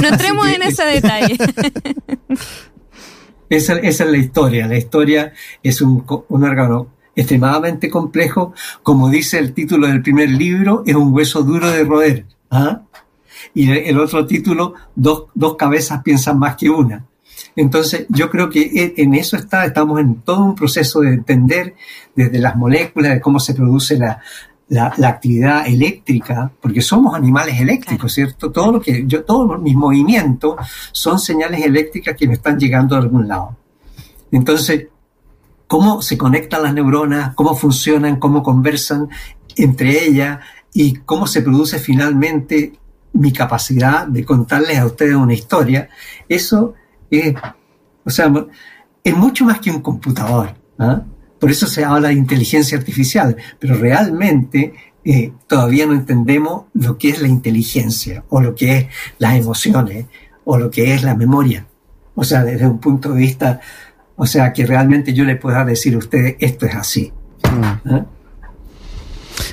No 0.00 0.08
entremos 0.08 0.48
en 0.48 0.62
ese 0.62 0.84
detalle. 0.84 1.36
Esa, 3.52 3.74
es 3.74 4.00
la 4.00 4.16
historia. 4.16 4.66
La 4.66 4.78
historia 4.78 5.34
es 5.62 5.82
un, 5.82 6.06
órgano 6.08 6.86
extremadamente 7.14 7.90
complejo. 7.90 8.54
Como 8.82 9.10
dice 9.10 9.38
el 9.38 9.52
título 9.52 9.88
del 9.88 10.00
primer 10.00 10.30
libro, 10.30 10.82
es 10.86 10.94
un 10.94 11.12
hueso 11.12 11.42
duro 11.42 11.70
de 11.70 11.84
roer. 11.84 12.24
¿ah? 12.50 12.80
Y 13.52 13.70
el 13.70 14.00
otro 14.00 14.24
título, 14.24 14.72
dos, 14.94 15.24
dos 15.34 15.56
cabezas 15.56 16.02
piensan 16.02 16.38
más 16.38 16.56
que 16.56 16.70
una. 16.70 17.04
Entonces, 17.54 18.06
yo 18.08 18.30
creo 18.30 18.48
que 18.48 18.94
en 18.96 19.12
eso 19.12 19.36
está, 19.36 19.66
estamos 19.66 20.00
en 20.00 20.22
todo 20.22 20.42
un 20.42 20.54
proceso 20.54 21.00
de 21.00 21.10
entender 21.10 21.74
desde 22.16 22.38
las 22.38 22.56
moléculas, 22.56 23.12
de 23.12 23.20
cómo 23.20 23.38
se 23.38 23.52
produce 23.52 23.98
la, 23.98 24.22
la, 24.72 25.08
actividad 25.08 25.66
eléctrica, 25.66 26.50
porque 26.60 26.80
somos 26.80 27.14
animales 27.14 27.60
eléctricos, 27.60 28.14
¿cierto? 28.14 28.50
Todo 28.50 28.72
lo 28.72 28.80
que 28.80 29.04
yo, 29.06 29.22
todos 29.22 29.60
mis 29.60 29.74
movimientos 29.74 30.56
son 30.92 31.18
señales 31.18 31.62
eléctricas 31.62 32.16
que 32.16 32.26
me 32.26 32.34
están 32.34 32.58
llegando 32.58 32.94
de 32.94 33.02
algún 33.02 33.28
lado. 33.28 33.54
Entonces, 34.30 34.86
cómo 35.66 36.00
se 36.00 36.16
conectan 36.16 36.62
las 36.62 36.72
neuronas, 36.72 37.34
cómo 37.34 37.54
funcionan, 37.54 38.16
cómo 38.18 38.42
conversan 38.42 39.10
entre 39.56 40.06
ellas 40.06 40.38
y 40.72 40.94
cómo 40.94 41.26
se 41.26 41.42
produce 41.42 41.78
finalmente 41.78 42.72
mi 43.12 43.30
capacidad 43.30 44.06
de 44.06 44.24
contarles 44.24 44.78
a 44.78 44.86
ustedes 44.86 45.14
una 45.16 45.34
historia, 45.34 45.90
eso 46.26 46.72
es, 47.10 47.34
o 48.06 48.10
sea, 48.10 48.32
es 49.04 49.14
mucho 49.14 49.44
más 49.44 49.60
que 49.60 49.70
un 49.70 49.82
computador. 49.82 50.54
¿ah? 50.78 51.02
Por 51.42 51.50
eso 51.50 51.66
se 51.66 51.84
habla 51.84 52.10
de 52.10 52.14
inteligencia 52.14 52.78
artificial, 52.78 53.36
pero 53.58 53.74
realmente 53.74 54.74
eh, 55.04 55.32
todavía 55.48 55.86
no 55.86 55.92
entendemos 55.92 56.66
lo 56.72 56.96
que 56.96 57.08
es 57.08 57.20
la 57.20 57.26
inteligencia 57.26 58.22
o 58.28 58.40
lo 58.40 58.54
que 58.54 58.76
es 58.76 58.86
las 59.18 59.34
emociones 59.34 60.06
o 60.44 60.56
lo 60.56 60.70
que 60.70 60.94
es 60.94 61.02
la 61.02 61.16
memoria. 61.16 61.66
O 62.14 62.22
sea, 62.22 62.44
desde 62.44 62.64
un 62.68 62.78
punto 62.78 63.08
de 63.08 63.18
vista, 63.18 63.60
o 64.14 64.24
sea, 64.24 64.52
que 64.52 64.64
realmente 64.64 65.12
yo 65.14 65.24
le 65.24 65.34
pueda 65.34 65.64
decir 65.64 65.96
a 65.96 65.98
ustedes, 65.98 66.36
esto 66.38 66.64
es 66.64 66.76
así. 66.76 67.12
Mm. 67.42 67.88
¿Ah? 67.90 68.06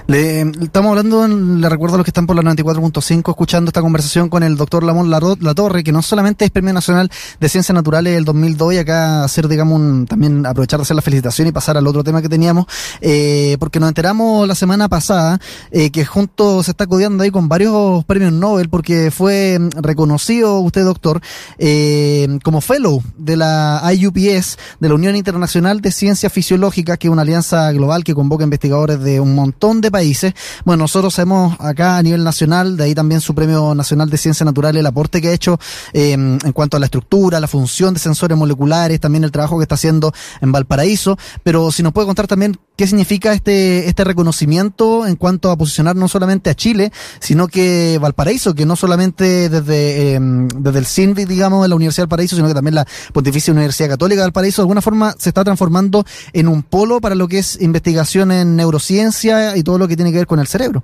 Le, 0.07 0.41
estamos 0.41 0.89
hablando, 0.89 1.27
le 1.27 1.69
recuerdo 1.69 1.95
a 1.95 1.97
los 1.99 2.05
que 2.05 2.09
están 2.09 2.27
por 2.27 2.35
la 2.35 2.41
94.5 2.41 3.29
escuchando 3.29 3.69
esta 3.69 3.81
conversación 3.81 4.29
con 4.29 4.43
el 4.43 4.57
doctor 4.57 4.83
Lamón 4.83 5.09
La 5.09 5.53
Torre, 5.53 5.83
que 5.83 5.91
no 5.91 6.01
solamente 6.01 6.45
es 6.45 6.51
Premio 6.51 6.73
Nacional 6.73 7.11
de 7.39 7.49
Ciencias 7.49 7.73
Naturales 7.73 8.13
del 8.13 8.25
2002 8.25 8.73
y 8.73 8.77
acá 8.77 9.23
hacer, 9.23 9.47
digamos, 9.47 10.07
también 10.07 10.45
aprovechar 10.45 10.79
de 10.79 10.83
hacer 10.83 10.95
la 10.95 11.01
felicitación 11.01 11.47
y 11.47 11.51
pasar 11.51 11.77
al 11.77 11.87
otro 11.87 12.03
tema 12.03 12.21
que 12.21 12.29
teníamos, 12.29 12.65
eh, 13.01 13.57
porque 13.59 13.79
nos 13.79 13.89
enteramos 13.89 14.47
la 14.47 14.55
semana 14.55 14.89
pasada 14.89 15.39
eh, 15.71 15.91
que 15.91 16.05
junto 16.05 16.63
se 16.63 16.71
está 16.71 16.87
codeando 16.87 17.23
ahí 17.23 17.31
con 17.31 17.47
varios 17.47 18.03
premios 18.05 18.33
Nobel 18.33 18.69
porque 18.69 19.11
fue 19.11 19.59
reconocido 19.75 20.59
usted, 20.59 20.83
doctor, 20.83 21.21
eh, 21.57 22.39
como 22.43 22.61
fellow 22.61 23.01
de 23.17 23.37
la 23.37 23.81
IUPS, 23.93 24.57
de 24.79 24.89
la 24.89 24.95
Unión 24.95 25.15
Internacional 25.15 25.81
de 25.81 25.91
Ciencias 25.91 26.31
Fisiológicas, 26.31 26.97
que 26.97 27.07
es 27.07 27.11
una 27.11 27.21
alianza 27.21 27.71
global 27.71 28.03
que 28.03 28.13
convoca 28.13 28.43
investigadores 28.43 28.99
de 28.99 29.19
un 29.19 29.35
montón 29.35 29.78
de 29.81 29.91
países. 29.91 30.33
Bueno, 30.65 30.83
nosotros 30.83 31.13
sabemos 31.13 31.55
acá 31.59 31.97
a 31.97 32.03
nivel 32.03 32.23
nacional, 32.23 32.77
de 32.77 32.85
ahí 32.85 32.95
también 32.95 33.21
su 33.21 33.35
Premio 33.35 33.75
Nacional 33.75 34.09
de 34.09 34.17
Ciencias 34.17 34.45
Naturales, 34.45 34.79
el 34.79 34.85
aporte 34.85 35.21
que 35.21 35.29
ha 35.29 35.33
hecho 35.33 35.59
em, 35.93 36.37
en 36.43 36.51
cuanto 36.53 36.77
a 36.77 36.79
la 36.79 36.85
estructura, 36.85 37.39
la 37.39 37.47
función 37.47 37.93
de 37.93 37.99
sensores 37.99 38.37
moleculares, 38.37 38.99
también 38.99 39.23
el 39.23 39.31
trabajo 39.31 39.57
que 39.57 39.63
está 39.63 39.75
haciendo 39.75 40.13
en 40.41 40.51
Valparaíso. 40.51 41.17
Pero 41.43 41.71
si 41.71 41.83
nos 41.83 41.93
puede 41.93 42.07
contar 42.07 42.27
también 42.27 42.59
qué 42.75 42.87
significa 42.87 43.33
este, 43.33 43.87
este 43.87 44.03
reconocimiento 44.03 45.05
en 45.05 45.15
cuanto 45.15 45.51
a 45.51 45.57
posicionar 45.57 45.95
no 45.95 46.07
solamente 46.07 46.49
a 46.49 46.55
Chile, 46.55 46.91
sino 47.19 47.47
que 47.47 47.97
Valparaíso, 48.01 48.55
que 48.55 48.65
no 48.65 48.75
solamente 48.75 49.49
desde, 49.49 50.13
em, 50.13 50.47
desde 50.47 50.79
el 50.79 50.85
CINVI, 50.85 51.25
digamos, 51.25 51.61
de 51.63 51.67
la 51.69 51.75
Universidad 51.75 52.03
del 52.03 52.09
Paraíso, 52.09 52.35
sino 52.35 52.47
que 52.47 52.53
también 52.53 52.75
la 52.75 52.87
Pontificia 53.13 53.53
Universidad 53.53 53.89
Católica 53.89 54.21
del 54.21 54.31
Paraíso, 54.31 54.61
de 54.61 54.63
alguna 54.63 54.81
forma 54.81 55.13
se 55.17 55.29
está 55.29 55.43
transformando 55.43 56.05
en 56.33 56.47
un 56.47 56.63
polo 56.63 57.01
para 57.01 57.15
lo 57.15 57.27
que 57.27 57.39
es 57.39 57.59
investigación 57.61 58.31
en 58.31 58.55
neurociencia 58.55 59.57
y 59.59 59.63
todo 59.63 59.77
lo 59.77 59.87
que 59.87 59.95
tiene 59.95 60.11
que 60.11 60.17
ver 60.17 60.27
con 60.27 60.39
el 60.39 60.47
cerebro. 60.47 60.83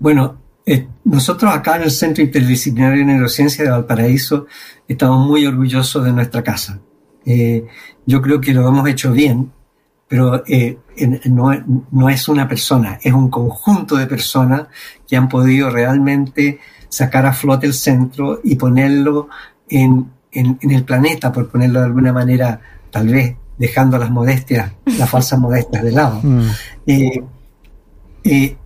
Bueno, 0.00 0.38
eh, 0.64 0.86
nosotros 1.04 1.52
acá 1.52 1.76
en 1.76 1.82
el 1.82 1.90
Centro 1.90 2.22
Interdisciplinario 2.22 2.98
de 2.98 3.12
Neurociencia 3.12 3.64
de 3.64 3.70
Valparaíso 3.70 4.46
estamos 4.86 5.26
muy 5.26 5.46
orgullosos 5.46 6.04
de 6.04 6.12
nuestra 6.12 6.42
casa. 6.42 6.80
Eh, 7.24 7.66
yo 8.06 8.20
creo 8.22 8.40
que 8.40 8.52
lo 8.52 8.68
hemos 8.68 8.88
hecho 8.88 9.12
bien, 9.12 9.50
pero 10.06 10.42
eh, 10.46 10.78
no, 11.26 12.08
es 12.10 12.28
una 12.28 12.48
persona, 12.48 12.98
es 13.02 13.12
un 13.12 13.28
conjunto 13.28 13.96
de 13.96 14.06
personas 14.06 14.68
que 15.06 15.16
han 15.16 15.28
podido 15.28 15.70
realmente 15.70 16.58
sacar 16.88 17.26
a 17.26 17.32
flote 17.32 17.66
el 17.66 17.74
centro 17.74 18.40
y 18.42 18.56
ponerlo 18.56 19.28
en, 19.68 20.10
el 20.32 20.84
planeta, 20.84 21.32
por 21.32 21.50
ponerlo 21.50 21.80
de 21.80 21.86
alguna 21.86 22.12
manera, 22.12 22.60
tal 22.90 23.08
vez 23.08 23.36
dejando 23.58 23.98
las 23.98 24.10
modestias, 24.10 24.72
las 24.98 25.10
falsas 25.10 25.38
modestias 25.38 25.82
de 25.82 25.92
lado. 25.92 26.20
Mm. 26.22 26.48
Eh, 26.86 28.56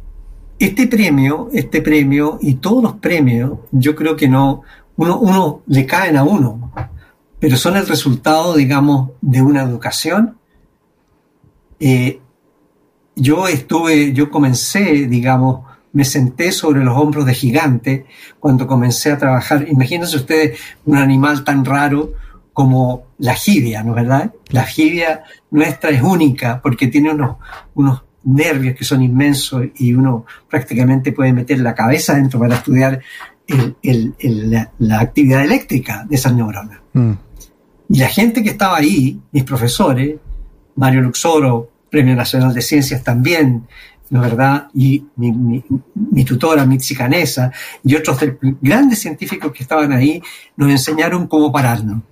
este 0.59 0.87
premio, 0.87 1.49
este 1.53 1.83
premio 1.83 2.39
y 2.41 2.55
todos 2.55 2.83
los 2.83 2.95
premios, 2.95 3.59
yo 3.73 3.97
creo 3.97 4.15
que 4.17 4.29
no, 4.29 4.63
uno, 4.97 5.19
uno 5.19 5.63
le 5.67 5.87
caen 5.87 6.17
a 6.17 6.25
uno, 6.25 6.73
pero 7.41 7.57
son 7.57 7.77
el 7.77 7.87
resultado, 7.87 8.55
digamos, 8.55 9.11
de 9.21 9.43
una 9.43 9.63
educación. 9.63 10.37
Eh, 11.81 12.21
yo 13.17 13.49
estuve, 13.49 14.13
yo 14.13 14.31
comencé, 14.31 15.09
digamos, 15.09 15.67
me 15.93 16.05
senté 16.05 16.53
sobre 16.53 16.85
los 16.85 16.97
hombros 16.97 17.27
de 17.27 17.35
gigante 17.35 18.07
cuando 18.39 18.67
comencé 18.67 19.11
a 19.11 19.19
trabajar. 19.19 19.67
Imagínense 19.69 20.17
ustedes 20.17 20.59
un 20.85 20.97
animal 20.97 21.45
tan 21.45 21.65
raro 21.65 22.13
como 22.53 23.05
la 23.19 23.35
jibia, 23.35 23.83
¿no 23.83 23.91
es 23.91 23.97
verdad? 23.97 24.33
La 24.51 24.65
jibia 24.65 25.25
nuestra 25.51 25.91
es 25.91 26.03
única 26.03 26.61
porque 26.63 26.89
tiene 26.89 27.11
unos, 27.11 27.37
unos 27.75 28.03
nervios 28.25 28.77
que 28.77 28.85
son 28.85 29.03
inmensos 29.03 29.67
y 29.77 29.95
uno 29.95 30.27
prácticamente 30.49 31.13
puede 31.13 31.33
meter 31.33 31.59
la 31.61 31.75
cabeza 31.75 32.15
dentro 32.15 32.39
para 32.39 32.57
estudiar 32.57 33.01
la, 34.79 35.01
actividad 35.01 35.45
eléctrica 35.45 36.07
de 36.09 36.17
esas 36.17 36.35
neuronas. 36.35 36.79
Mm. 36.93 37.13
Y 37.91 37.99
la 37.99 38.09
gente 38.09 38.43
que 38.43 38.51
estaba 38.51 38.77
ahí, 38.77 39.21
mis 39.33 39.45
profesores, 39.45 40.17
Mario 40.77 41.03
Luxoro, 41.03 41.71
Premio 41.91 42.17
Nacional 42.17 42.55
de 42.55 42.63
Ciencias 42.63 43.03
también, 43.03 43.67
¿no 44.09 44.21
verdad? 44.21 44.69
Y 44.75 45.05
mi, 45.17 46.25
tutora, 46.25 46.65
Mitzi 46.65 46.95
Canesa, 46.95 47.53
y 47.85 47.95
otros 47.95 48.19
grandes 48.61 48.99
científicos 48.99 49.53
que 49.53 49.63
estaban 49.63 49.93
ahí, 49.93 50.23
nos 50.57 50.71
enseñaron 50.71 51.27
cómo 51.27 51.53
pararnos. 51.53 52.03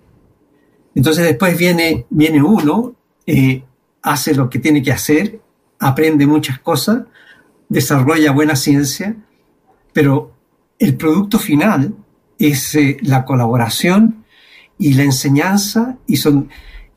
Entonces 0.95 1.25
después 1.25 1.57
viene, 1.57 2.07
viene 2.11 2.43
uno, 2.43 2.95
eh, 3.27 3.63
hace 4.03 4.35
lo 4.35 4.49
que 4.49 4.59
tiene 4.59 4.83
que 4.83 4.93
hacer 4.93 5.41
aprende 5.81 6.27
muchas 6.27 6.61
cosas, 6.61 7.03
desarrolla 7.69 8.33
buena 8.33 8.55
ciencia, 8.55 9.17
pero 9.93 10.33
el 10.79 10.97
producto 10.97 11.39
final 11.39 11.95
es 12.39 12.75
eh, 12.75 12.99
la 13.03 13.25
colaboración 13.25 14.25
y 14.79 14.95
la 14.95 15.03
enseñanza 15.03 15.97
y 16.07 16.17
son 16.17 16.49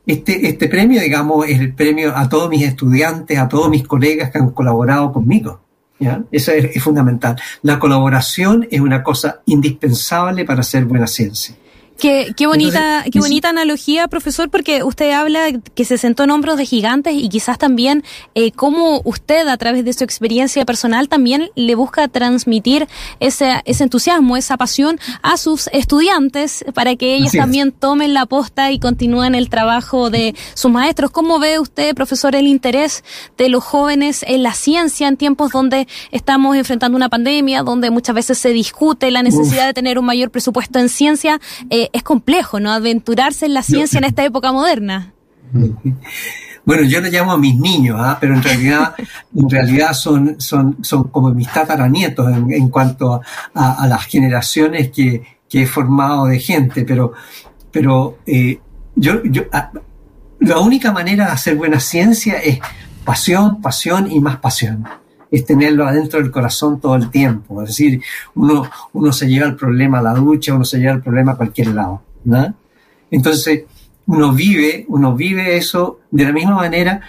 este, 0.06 0.48
este 0.48 0.68
premio, 0.68 1.02
digamos, 1.02 1.48
es 1.48 1.60
el 1.60 1.74
premio 1.74 2.16
a 2.16 2.28
todos 2.28 2.50
mis 2.50 2.64
estudiantes, 2.64 3.40
a 3.40 3.48
todos 3.48 3.70
mis 3.70 3.88
colegas 3.88 4.32
que 4.32 4.38
han 4.38 4.52
colaborado 4.52 5.12
conmigo. 5.14 5.62
¿ya? 6.00 6.24
Eso 6.32 6.52
es 6.52 6.84
fundamental. 6.84 7.40
La 7.62 7.80
colaboración 7.80 8.68
es 8.70 8.82
una 8.82 9.02
cosa 9.02 9.42
indispensable 9.46 10.44
para 10.44 10.60
hacer 10.60 10.84
buena 10.86 11.08
ciencia. 11.08 11.56
Qué, 11.98 12.34
qué 12.36 12.48
bonita, 12.48 13.06
qué 13.12 13.20
bonita 13.20 13.50
analogía, 13.50 14.08
profesor, 14.08 14.50
porque 14.50 14.84
usted 14.84 15.12
habla 15.12 15.52
que 15.76 15.86
se 15.86 15.98
sentó 15.98 16.24
en 16.24 16.32
hombros 16.32 16.58
de 16.58 16.66
gigantes 16.66 17.14
y 17.16 17.30
quizás 17.30 17.58
también 17.58 18.04
eh, 18.36 18.52
cómo 18.52 19.02
usted, 19.06 19.48
a 19.48 19.58
través 19.58 19.86
de 19.86 19.94
su 19.94 20.04
experiencia 20.04 20.66
personal, 20.66 21.08
también 21.08 21.50
le 21.56 21.76
busca 21.76 22.08
transmitir 22.08 22.88
ese, 23.20 23.62
ese 23.66 23.84
entusiasmo, 23.84 24.38
esa 24.38 24.58
pasión 24.58 25.00
a 25.22 25.38
sus 25.38 25.68
estudiantes 25.68 26.66
para 26.74 26.96
que 26.96 27.16
ellos 27.16 27.32
también 27.32 27.72
tomen 27.72 28.14
la 28.14 28.26
posta 28.26 28.72
y 28.72 28.80
continúen 28.80 29.36
el 29.36 29.50
trabajo 29.50 30.10
de 30.10 30.36
sus 30.56 30.72
maestros. 30.72 31.12
¿Cómo 31.12 31.40
ve 31.40 31.60
usted, 31.60 31.96
profesor, 31.96 32.36
el 32.36 32.48
interés 32.48 33.04
de 33.38 33.50
los 33.50 33.64
jóvenes 33.64 34.26
en 34.28 34.44
la 34.44 34.54
ciencia 34.54 35.08
en 35.08 35.18
tiempos 35.18 35.52
donde 35.52 35.88
estamos 36.12 36.56
enfrentando 36.56 36.96
una 36.96 37.10
pandemia, 37.10 37.64
donde 37.64 37.92
muchas 37.92 38.16
veces 38.16 38.38
se 38.38 38.50
discute 38.50 39.12
la 39.12 39.24
necesidad 39.24 39.68
de 39.68 39.74
tener 39.74 40.00
un 40.00 40.06
mayor 40.06 40.32
presupuesto 40.32 40.80
en 40.80 40.90
ciencia? 40.90 41.40
Eh, 41.70 41.90
es 41.94 42.04
complejo, 42.04 42.60
¿no? 42.60 42.72
Aventurarse 42.72 43.46
en 43.46 43.54
la 43.54 43.64
ciencia 43.64 44.00
en 44.00 44.04
esta 44.04 44.24
época 44.26 44.52
moderna. 44.52 45.14
Bueno, 46.66 46.84
yo 46.84 47.02
le 47.02 47.12
llamo 47.12 47.34
a 47.34 47.38
mis 47.38 47.58
niños, 47.58 47.98
¿ah? 48.00 48.18
pero 48.22 48.36
en 48.36 48.42
realidad, 48.42 48.96
en 49.36 49.50
realidad 49.50 49.92
son, 49.92 50.40
son, 50.40 50.78
son 50.82 51.10
como 51.10 51.30
mis 51.34 51.52
tataranietos 51.52 52.26
en, 52.32 52.70
cuanto 52.70 53.20
a, 53.54 53.86
las 53.86 54.06
generaciones 54.06 54.90
que, 54.90 55.22
he 55.52 55.66
formado 55.66 56.28
de 56.28 56.40
gente, 56.40 56.86
pero, 56.86 57.12
pero 57.70 58.20
eh, 58.26 58.62
yo, 58.96 59.22
yo, 59.26 59.44
ah, 59.52 59.72
la 60.40 60.60
única 60.60 60.94
manera 60.94 61.26
de 61.26 61.32
hacer 61.34 61.58
buena 61.58 61.82
ciencia 61.82 62.38
es 62.38 62.60
pasión, 63.04 63.62
pasión 63.62 64.10
y 64.10 64.22
más 64.22 64.38
pasión 64.38 64.88
es 65.34 65.46
tenerlo 65.46 65.88
adentro 65.88 66.22
del 66.22 66.30
corazón 66.30 66.80
todo 66.80 66.96
el 66.96 67.10
tiempo. 67.10 67.63
Es 67.63 67.70
decir, 67.70 68.00
uno, 68.36 68.70
uno 68.94 69.12
se 69.12 69.28
lleva 69.28 69.48
el 69.48 69.56
problema 69.56 69.98
a 69.98 70.04
la 70.04 70.13
ducha, 70.13 70.54
uno 70.54 70.63
se 70.63 70.78
lleva 70.78 70.94
el 70.94 71.02
problema 71.02 71.32
a 71.32 71.38
cualquier 71.38 71.70
lado. 71.70 72.04
¿no? 72.25 72.54
Entonces, 73.10 73.63
uno 74.06 74.32
vive, 74.32 74.86
uno 74.90 75.16
vive 75.16 75.58
eso 75.58 76.02
de 76.12 76.25
la 76.25 76.32
misma 76.32 76.54
manera. 76.58 77.02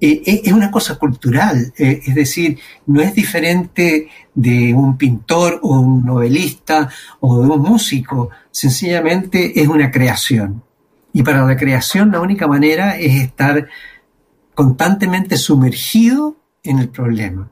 Eh, 0.00 0.22
es 0.44 0.50
una 0.50 0.70
cosa 0.70 0.98
cultural, 0.98 1.74
eh, 1.76 2.00
es 2.06 2.14
decir, 2.14 2.58
no 2.86 3.02
es 3.02 3.14
diferente 3.14 4.08
de 4.34 4.72
un 4.72 4.96
pintor 4.96 5.60
o 5.62 5.78
un 5.78 6.02
novelista 6.04 6.88
o 7.20 7.42
de 7.42 7.48
un 7.48 7.60
músico, 7.60 8.30
sencillamente 8.50 9.60
es 9.60 9.68
una 9.68 9.90
creación. 9.90 10.62
Y 11.12 11.22
para 11.22 11.44
la 11.44 11.56
creación 11.56 12.12
la 12.12 12.20
única 12.20 12.46
manera 12.46 12.98
es 12.98 13.24
estar 13.24 13.68
constantemente 14.54 15.36
sumergido 15.36 16.38
en 16.62 16.78
el 16.78 16.88
problema 16.88 17.50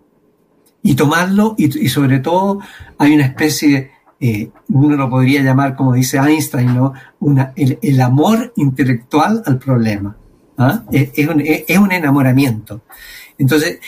y 0.83 0.95
tomarlo 0.95 1.55
y, 1.59 1.89
sobre 1.89 2.21
todo 2.21 2.61
hay 2.99 3.15
una 3.15 3.27
especie, 3.27 3.91
eh, 4.21 4.51
uno 4.69 4.97
lo 4.97 5.11
podría 5.11 5.43
llamar 5.43 5.75
como 5.77 5.95
dice 5.95 6.19
Einstein, 6.19 6.75
¿no? 6.75 6.93
Una, 7.21 7.53
el, 7.57 8.01
amor 8.01 8.53
intelectual 8.57 9.43
al 9.45 9.59
problema. 9.59 10.17
¿ah? 10.59 10.85
Es, 10.93 11.29
un, 11.29 11.43
es, 11.45 11.79
un, 11.79 11.93
enamoramiento. 11.93 12.83
Entonces, 13.39 13.81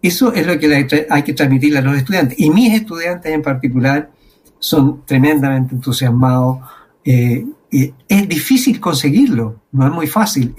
eso 0.00 0.32
es 0.32 0.46
lo 0.46 0.58
que 0.58 1.06
hay 1.10 1.22
que 1.22 1.32
transmitirle 1.34 1.78
a 1.78 1.82
los 1.82 1.96
estudiantes. 1.96 2.38
Y 2.38 2.50
mis 2.50 2.72
estudiantes 2.72 3.32
en 3.32 3.42
particular 3.42 4.10
son 4.58 5.04
tremendamente 5.04 5.74
entusiasmados. 5.74 6.58
Eh, 7.04 7.46
es 7.70 8.28
difícil 8.28 8.80
conseguirlo, 8.80 9.62
no 9.72 9.86
es 9.86 9.92
muy 9.92 10.06
fácil, 10.06 10.54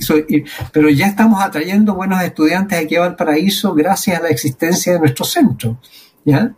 pero 0.71 0.89
ya 0.89 1.07
estamos 1.07 1.41
atrayendo 1.41 1.95
buenos 1.95 2.21
estudiantes 2.21 2.77
aquí 2.77 2.95
a 2.95 3.01
Valparaíso 3.01 3.73
gracias 3.73 4.19
a 4.19 4.23
la 4.23 4.29
existencia 4.29 4.93
de 4.93 4.99
nuestro 4.99 5.25
centro. 5.25 5.79
¿ya? 6.25 6.53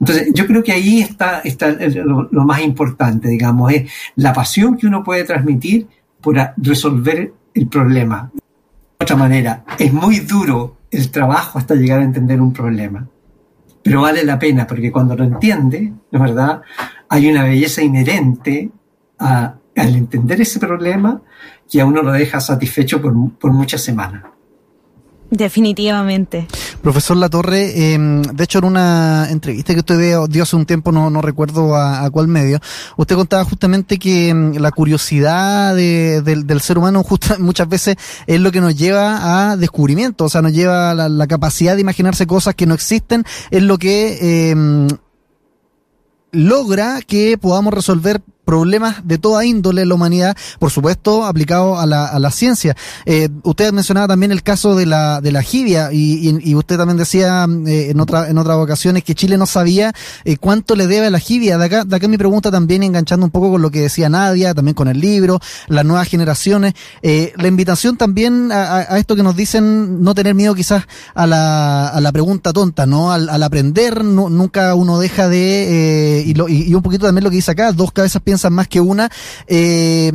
Entonces, 0.00 0.32
yo 0.34 0.46
creo 0.46 0.62
que 0.62 0.72
ahí 0.72 1.00
está, 1.00 1.40
está 1.40 1.70
lo, 1.70 2.44
más 2.44 2.60
importante, 2.62 3.28
digamos, 3.28 3.72
es 3.72 3.90
la 4.16 4.32
pasión 4.32 4.76
que 4.76 4.86
uno 4.86 5.02
puede 5.02 5.24
transmitir 5.24 5.86
por 6.20 6.36
resolver 6.56 7.32
el 7.54 7.68
problema. 7.68 8.30
De 8.34 9.04
otra 9.04 9.16
manera, 9.16 9.64
es 9.78 9.92
muy 9.92 10.20
duro 10.20 10.78
el 10.90 11.10
trabajo 11.10 11.58
hasta 11.58 11.74
llegar 11.74 12.00
a 12.00 12.04
entender 12.04 12.40
un 12.40 12.52
problema, 12.52 13.06
pero 13.82 14.00
vale 14.00 14.24
la 14.24 14.38
pena 14.38 14.66
porque 14.66 14.90
cuando 14.90 15.14
lo 15.14 15.24
entiende, 15.24 15.92
de 16.10 16.18
verdad, 16.18 16.62
hay 17.08 17.30
una 17.30 17.44
belleza 17.44 17.82
inherente 17.82 18.70
a 19.18 19.56
al 19.76 19.94
entender 19.94 20.40
ese 20.40 20.58
problema 20.58 21.22
que 21.70 21.80
a 21.80 21.86
uno 21.86 22.02
lo 22.02 22.12
deja 22.12 22.40
satisfecho 22.40 23.00
por, 23.00 23.14
por 23.38 23.52
muchas 23.52 23.82
semanas. 23.82 24.24
Definitivamente. 25.30 26.46
Profesor 26.82 27.16
Latorre, 27.16 27.94
eh, 27.94 27.98
de 27.98 28.44
hecho 28.44 28.58
en 28.58 28.64
una 28.64 29.26
entrevista 29.28 29.74
que 29.74 29.80
usted 29.80 30.28
dio 30.28 30.42
hace 30.44 30.54
un 30.54 30.66
tiempo, 30.66 30.92
no, 30.92 31.10
no 31.10 31.20
recuerdo 31.20 31.74
a, 31.74 32.08
cuál 32.10 32.28
medio, 32.28 32.60
usted 32.96 33.16
contaba 33.16 33.44
justamente 33.44 33.98
que 33.98 34.28
em, 34.28 34.54
la 34.54 34.70
curiosidad 34.70 35.74
del 35.74 36.60
ser 36.60 36.78
humano 36.78 37.04
muchas 37.40 37.68
veces 37.68 37.96
es 38.28 38.40
lo 38.40 38.52
que 38.52 38.60
nos 38.60 38.76
lleva 38.76 39.50
a 39.50 39.56
descubrimiento, 39.56 40.26
o 40.26 40.28
sea, 40.28 40.42
nos 40.42 40.52
lleva 40.52 40.92
a 40.92 40.94
la, 40.94 41.26
capacidad 41.26 41.74
de 41.74 41.80
imaginarse 41.80 42.26
cosas 42.26 42.54
que 42.54 42.66
no 42.66 42.74
existen, 42.74 43.24
es 43.50 43.62
lo 43.64 43.78
que 43.78 44.50
em, 44.50 44.86
logra 46.30 47.00
que 47.02 47.36
podamos 47.36 47.74
resolver 47.74 48.22
problemas 48.46 49.06
de 49.06 49.18
toda 49.18 49.44
índole 49.44 49.82
en 49.82 49.88
la 49.90 49.94
humanidad, 49.96 50.36
por 50.58 50.70
supuesto, 50.70 51.26
aplicado 51.26 51.78
a 51.78 51.84
la, 51.84 52.06
a 52.06 52.18
la 52.18 52.30
ciencia. 52.30 52.76
Eh, 53.04 53.28
usted 53.42 53.72
mencionaba 53.72 54.06
también 54.06 54.30
el 54.32 54.42
caso 54.42 54.76
de 54.76 54.86
la, 54.86 55.20
de 55.20 55.32
la 55.32 55.42
jibia 55.42 55.92
y, 55.92 56.38
y, 56.42 56.54
usted 56.54 56.78
también 56.78 56.96
decía 56.96 57.46
eh, 57.66 57.90
en, 57.90 58.00
otra, 58.00 58.30
en 58.30 58.38
otras 58.38 58.56
ocasiones 58.56 59.02
que 59.02 59.14
Chile 59.14 59.36
no 59.36 59.46
sabía 59.46 59.92
eh, 60.24 60.36
cuánto 60.36 60.76
le 60.76 60.86
debe 60.86 61.08
a 61.08 61.10
la 61.10 61.18
jibia. 61.18 61.58
De 61.58 61.64
acá, 61.64 61.84
de 61.84 61.96
acá 61.96 62.06
mi 62.06 62.16
pregunta 62.16 62.52
también 62.52 62.84
enganchando 62.84 63.26
un 63.26 63.32
poco 63.32 63.50
con 63.50 63.62
lo 63.62 63.70
que 63.70 63.80
decía 63.80 64.08
Nadia, 64.08 64.54
también 64.54 64.76
con 64.76 64.86
el 64.86 65.00
libro, 65.00 65.40
las 65.66 65.84
nuevas 65.84 66.08
generaciones. 66.08 66.74
Eh, 67.02 67.32
la 67.36 67.48
invitación 67.48 67.96
también 67.96 68.52
a, 68.52 68.76
a, 68.76 68.98
esto 68.98 69.16
que 69.16 69.24
nos 69.24 69.34
dicen, 69.34 70.02
no 70.04 70.14
tener 70.14 70.36
miedo 70.36 70.54
quizás 70.54 70.84
a 71.14 71.26
la, 71.26 71.88
a 71.88 72.00
la 72.00 72.12
pregunta 72.12 72.52
tonta, 72.52 72.86
¿no? 72.86 73.10
Al, 73.10 73.28
al 73.28 73.42
aprender, 73.42 74.04
nunca 74.04 74.74
uno 74.76 75.00
deja 75.00 75.28
de, 75.28 76.22
y, 76.24 76.34
lo, 76.34 76.48
y, 76.48 76.72
un 76.72 76.82
poquito 76.82 77.06
también 77.06 77.24
lo 77.24 77.30
que 77.30 77.36
dice 77.36 77.50
acá, 77.50 77.72
dos 77.72 77.90
cabezas 77.90 78.22
piensan 78.22 78.35
más 78.50 78.68
que 78.68 78.80
una. 78.80 79.10
Eh, 79.46 80.12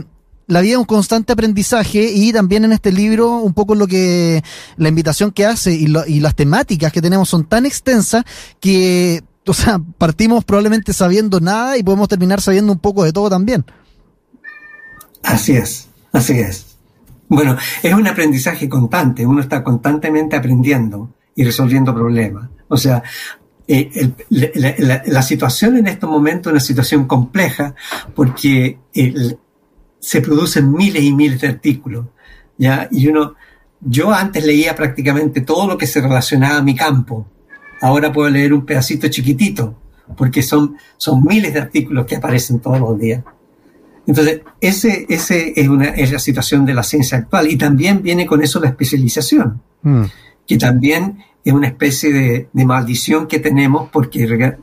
la 0.48 0.62
vida 0.62 0.74
es 0.74 0.80
un 0.80 0.86
constante 0.86 1.32
aprendizaje 1.32 2.12
y 2.14 2.34
también 2.34 2.66
en 2.66 2.74
este 2.74 2.92
libro 2.92 3.38
un 3.38 3.54
poco 3.54 3.74
lo 3.74 3.88
que 3.88 4.44
la 4.76 4.90
invitación 4.90 5.32
que 5.32 5.46
hace 5.46 5.74
y, 5.74 5.88
y 6.08 6.20
las 6.20 6.36
temáticas 6.36 6.92
que 6.92 7.02
tenemos 7.02 7.30
son 7.30 7.46
tan 7.46 7.66
extensas 7.66 8.24
que, 8.60 9.24
o 9.48 9.54
sea, 9.54 9.80
partimos 9.98 10.44
probablemente 10.44 10.94
sabiendo 10.94 11.40
nada 11.40 11.78
y 11.78 11.84
podemos 11.84 12.10
terminar 12.10 12.42
sabiendo 12.42 12.74
un 12.74 12.80
poco 12.80 13.04
de 13.04 13.14
todo 13.14 13.30
también. 13.30 13.66
Así 15.24 15.54
es, 15.54 15.88
así 16.12 16.40
es. 16.40 16.66
Bueno, 17.30 17.56
es 17.82 17.94
un 17.94 18.06
aprendizaje 18.08 18.68
constante, 18.68 19.26
uno 19.26 19.40
está 19.40 19.64
constantemente 19.64 20.36
aprendiendo 20.36 21.14
y 21.34 21.46
resolviendo 21.46 21.94
problemas. 21.96 22.50
O 22.68 22.76
sea, 22.76 23.04
eh, 23.74 24.12
la, 24.30 25.22
situación 25.22 25.78
en 25.78 25.88
estos 25.88 26.10
momentos 26.10 26.50
es 26.50 26.54
una 26.54 26.60
situación 26.60 27.06
compleja 27.06 27.74
porque 28.14 28.78
se 30.00 30.22
producen 30.22 30.74
miles 30.74 31.04
y 31.04 31.14
miles 31.14 31.40
de 31.40 31.48
artículos. 31.48 32.08
¿ya? 32.58 32.90
Y 32.92 33.08
uno, 33.08 33.36
yo 33.80 34.12
antes 34.12 34.46
leía 34.46 34.76
prácticamente 34.76 35.42
todo 35.42 35.68
lo 35.68 35.78
que 35.78 35.88
se 35.88 36.02
relacionaba 36.02 36.58
a 36.58 36.64
mi 36.64 36.76
campo. 36.76 37.28
Ahora 37.82 38.12
puedo 38.12 38.30
leer 38.30 38.54
un 38.54 38.66
pedacito 38.66 39.08
chiquitito 39.08 39.78
porque 40.18 40.42
son, 40.44 40.76
son 40.98 41.24
miles 41.24 41.54
de 41.54 41.62
artículos 41.62 42.06
que 42.06 42.18
aparecen 42.18 42.60
todos 42.60 42.80
los 42.80 43.00
días. 43.00 43.24
Entonces, 44.06 44.42
ese, 44.60 45.06
ese 45.08 45.54
es, 45.56 45.70
una, 45.70 45.86
es 45.90 46.12
la 46.12 46.20
situación 46.20 46.66
de 46.66 46.74
la 46.74 46.84
ciencia 46.84 47.20
actual. 47.20 47.50
Y 47.50 47.58
también 47.58 48.02
viene 48.02 48.26
con 48.26 48.44
eso 48.44 48.60
la 48.60 48.68
especialización, 48.68 49.62
mm. 49.84 50.04
que 50.46 50.58
también 50.58 51.20
es 51.44 51.54
una 51.54 51.68
especie 51.68 52.48
de, 52.54 52.66
maldición 52.66 53.28
que 53.28 53.40
tenemos 53.40 53.90
porque 53.90 54.56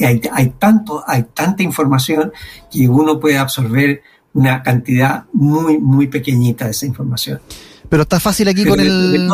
hay, 0.00 0.48
tanto, 0.58 1.04
hay 1.06 1.24
tanta 1.34 1.62
información 1.62 2.32
que 2.70 2.88
uno 2.88 3.20
puede 3.20 3.38
absorber 3.38 4.02
una 4.32 4.62
cantidad 4.62 5.24
muy, 5.32 5.78
muy 5.78 6.06
pequeñita 6.08 6.66
de 6.66 6.70
esa 6.72 6.86
información. 6.86 7.40
Pero 7.88 8.02
está 8.02 8.18
fácil 8.18 8.48
aquí 8.48 8.64
con 8.64 8.80
el, 8.80 9.28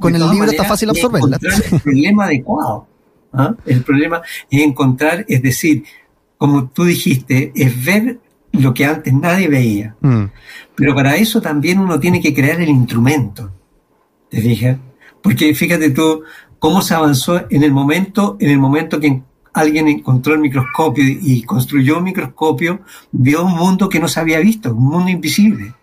con 0.00 0.14
el 0.14 0.30
libro, 0.30 0.50
está 0.50 0.64
fácil 0.64 0.90
absorberla. 0.90 1.38
el 1.70 1.80
problema 1.80 2.24
adecuado. 2.24 2.86
¿ah? 3.32 3.54
El 3.66 3.82
problema 3.82 4.22
es 4.50 4.62
encontrar, 4.62 5.24
es 5.28 5.42
decir, 5.42 5.84
como 6.38 6.68
tú 6.68 6.84
dijiste, 6.84 7.52
es 7.54 7.84
ver 7.84 8.18
lo 8.52 8.72
que 8.74 8.84
antes 8.84 9.12
nadie 9.12 9.48
veía. 9.48 9.96
Mm. 10.00 10.24
Pero 10.74 10.94
para 10.94 11.16
eso 11.16 11.40
también 11.40 11.78
uno 11.78 11.98
tiene 12.00 12.20
que 12.20 12.34
crear 12.34 12.60
el 12.60 12.68
instrumento. 12.68 13.52
¿Te 14.28 14.40
fijas? 14.40 14.78
Porque 15.22 15.54
fíjate 15.54 15.90
tú 15.90 16.22
cómo 16.58 16.82
se 16.82 16.94
avanzó 16.94 17.42
en 17.50 17.62
el 17.62 17.72
momento, 17.72 18.36
en 18.40 18.50
el 18.50 18.58
momento 18.58 19.00
que 19.00 19.22
alguien 19.52 19.88
encontró 19.88 20.34
el 20.34 20.40
microscopio 20.40 21.04
y 21.06 21.42
construyó 21.42 21.98
un 21.98 22.04
microscopio, 22.04 22.80
vio 23.10 23.44
un 23.44 23.54
mundo 23.54 23.88
que 23.88 24.00
no 24.00 24.08
se 24.08 24.20
había 24.20 24.40
visto, 24.40 24.74
un 24.74 24.88
mundo 24.88 25.10
invisible. 25.10 25.74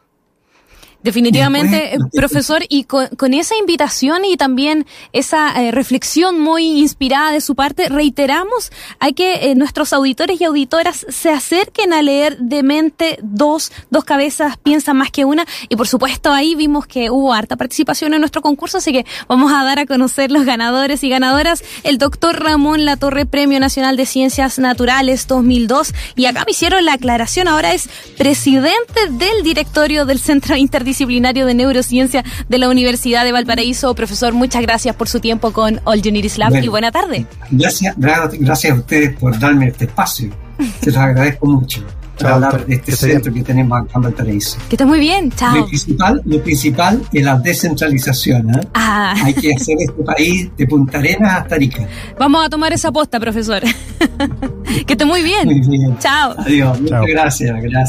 Definitivamente, 1.02 1.98
profesor, 2.12 2.62
y 2.68 2.84
con, 2.84 3.34
esa 3.34 3.56
invitación 3.56 4.26
y 4.26 4.36
también 4.36 4.86
esa 5.14 5.64
eh, 5.64 5.72
reflexión 5.72 6.42
muy 6.42 6.80
inspirada 6.80 7.32
de 7.32 7.40
su 7.40 7.56
parte, 7.56 7.88
reiteramos 7.88 8.70
hay 9.00 9.14
que 9.14 9.50
eh, 9.50 9.56
nuestros 9.56 9.94
auditores 9.94 10.42
y 10.42 10.44
auditoras 10.44 11.06
se 11.08 11.30
acerquen 11.30 11.94
a 11.94 12.02
leer 12.02 12.38
de 12.40 12.64
mente 12.64 13.18
dos, 13.22 13.72
dos 13.90 14.04
cabezas 14.04 14.58
piensan 14.58 14.98
más 14.98 15.10
que 15.10 15.24
una, 15.24 15.46
y 15.70 15.78
por 15.78 15.88
supuesto 15.88 16.34
ahí 16.34 16.56
vimos 16.56 16.86
que 16.86 17.10
hubo 17.10 17.34
harta 17.34 17.56
participación 17.56 18.14
en 18.14 18.20
nuestro 18.20 18.42
concurso, 18.42 18.80
así 18.80 18.92
que 18.92 19.06
vamos 19.30 19.54
a 19.54 19.64
dar 19.64 19.80
a 19.80 19.86
conocer 19.86 20.32
los 20.32 20.44
ganadores 20.44 21.02
y 21.06 21.10
ganadoras, 21.10 21.64
el 21.84 21.98
doctor 21.98 22.44
Ramón 22.44 22.84
Latorre, 22.84 23.26
Premio 23.26 23.62
Nacional 23.62 23.96
de 23.96 24.06
Ciencias 24.06 24.60
Naturales 24.60 25.28
2002, 25.28 25.94
y 26.18 26.26
acá 26.26 26.44
me 26.46 26.52
hicieron 26.52 26.84
la 26.84 26.94
aclaración, 26.94 27.48
ahora 27.48 27.74
es 27.74 27.88
presidente 28.18 29.10
del 29.12 29.44
directorio 29.44 30.06
del 30.06 30.20
Centro 30.20 30.58
Interdisciplinario 30.58 30.88
disciplinario 30.89 31.45
de 31.45 31.54
neurociencia 31.54 32.23
de 32.47 32.58
la 32.58 32.69
Universidad 32.69 33.23
de 33.23 33.32
Valparaíso. 33.32 33.93
Profesor, 33.95 34.34
muchas 34.34 34.62
gracias 34.62 34.95
por 34.95 35.08
su 35.08 35.19
tiempo 35.19 35.52
con 35.52 35.80
All 35.86 36.02
You 36.02 36.12
Need 36.12 36.25
Is 36.25 36.38
Love 36.38 36.63
y 36.63 36.67
buena 36.67 36.91
tarde. 36.91 37.25
Gracias, 37.52 37.95
gracias 37.97 38.73
a 38.73 38.75
ustedes 38.75 39.17
por 39.17 39.38
darme 39.39 39.67
este 39.67 39.86
espacio. 39.86 40.32
Se 40.82 40.91
los 40.91 40.97
agradezco 40.97 41.45
mucho. 41.45 41.84
Para 42.19 42.36
hablar 42.36 42.65
de 42.65 42.75
este 42.75 42.91
centro 42.91 43.34
que 43.34 43.41
tenemos 43.43 43.80
acá 43.80 43.91
en 43.95 44.02
Valparaíso. 44.02 44.58
Que 44.67 44.75
esté 44.75 44.86
muy 44.86 44.99
bien, 44.99 45.32
chao. 45.32 45.56
Lo 45.56 45.65
principal, 45.67 46.21
lo 46.25 46.43
principal 46.43 47.02
es 47.13 47.23
la 47.23 47.39
descentralización. 47.39 48.49
¿eh? 48.56 48.67
Ah. 48.73 49.15
Hay 49.23 49.34
que 49.34 49.54
hacer 49.54 49.78
este 49.80 50.04
país 50.04 50.49
de 50.58 50.67
Punta 50.67 50.97
Arenas 50.97 51.43
hasta 51.43 51.56
Arica. 51.56 51.88
Vamos 52.19 52.45
a 52.45 52.49
tomar 52.49 52.73
esa 52.73 52.91
posta, 52.91 53.21
profesor. 53.21 53.62
que 54.86 54.93
esté 54.93 55.06
muy 55.06 55.23
bien. 55.23 55.45
Muy 55.45 55.62
bien. 55.62 55.97
Chao. 55.99 56.36
Adiós. 56.38 56.82
Muchas 56.82 57.06
gracias. 57.06 57.56
Gracias. 57.62 57.88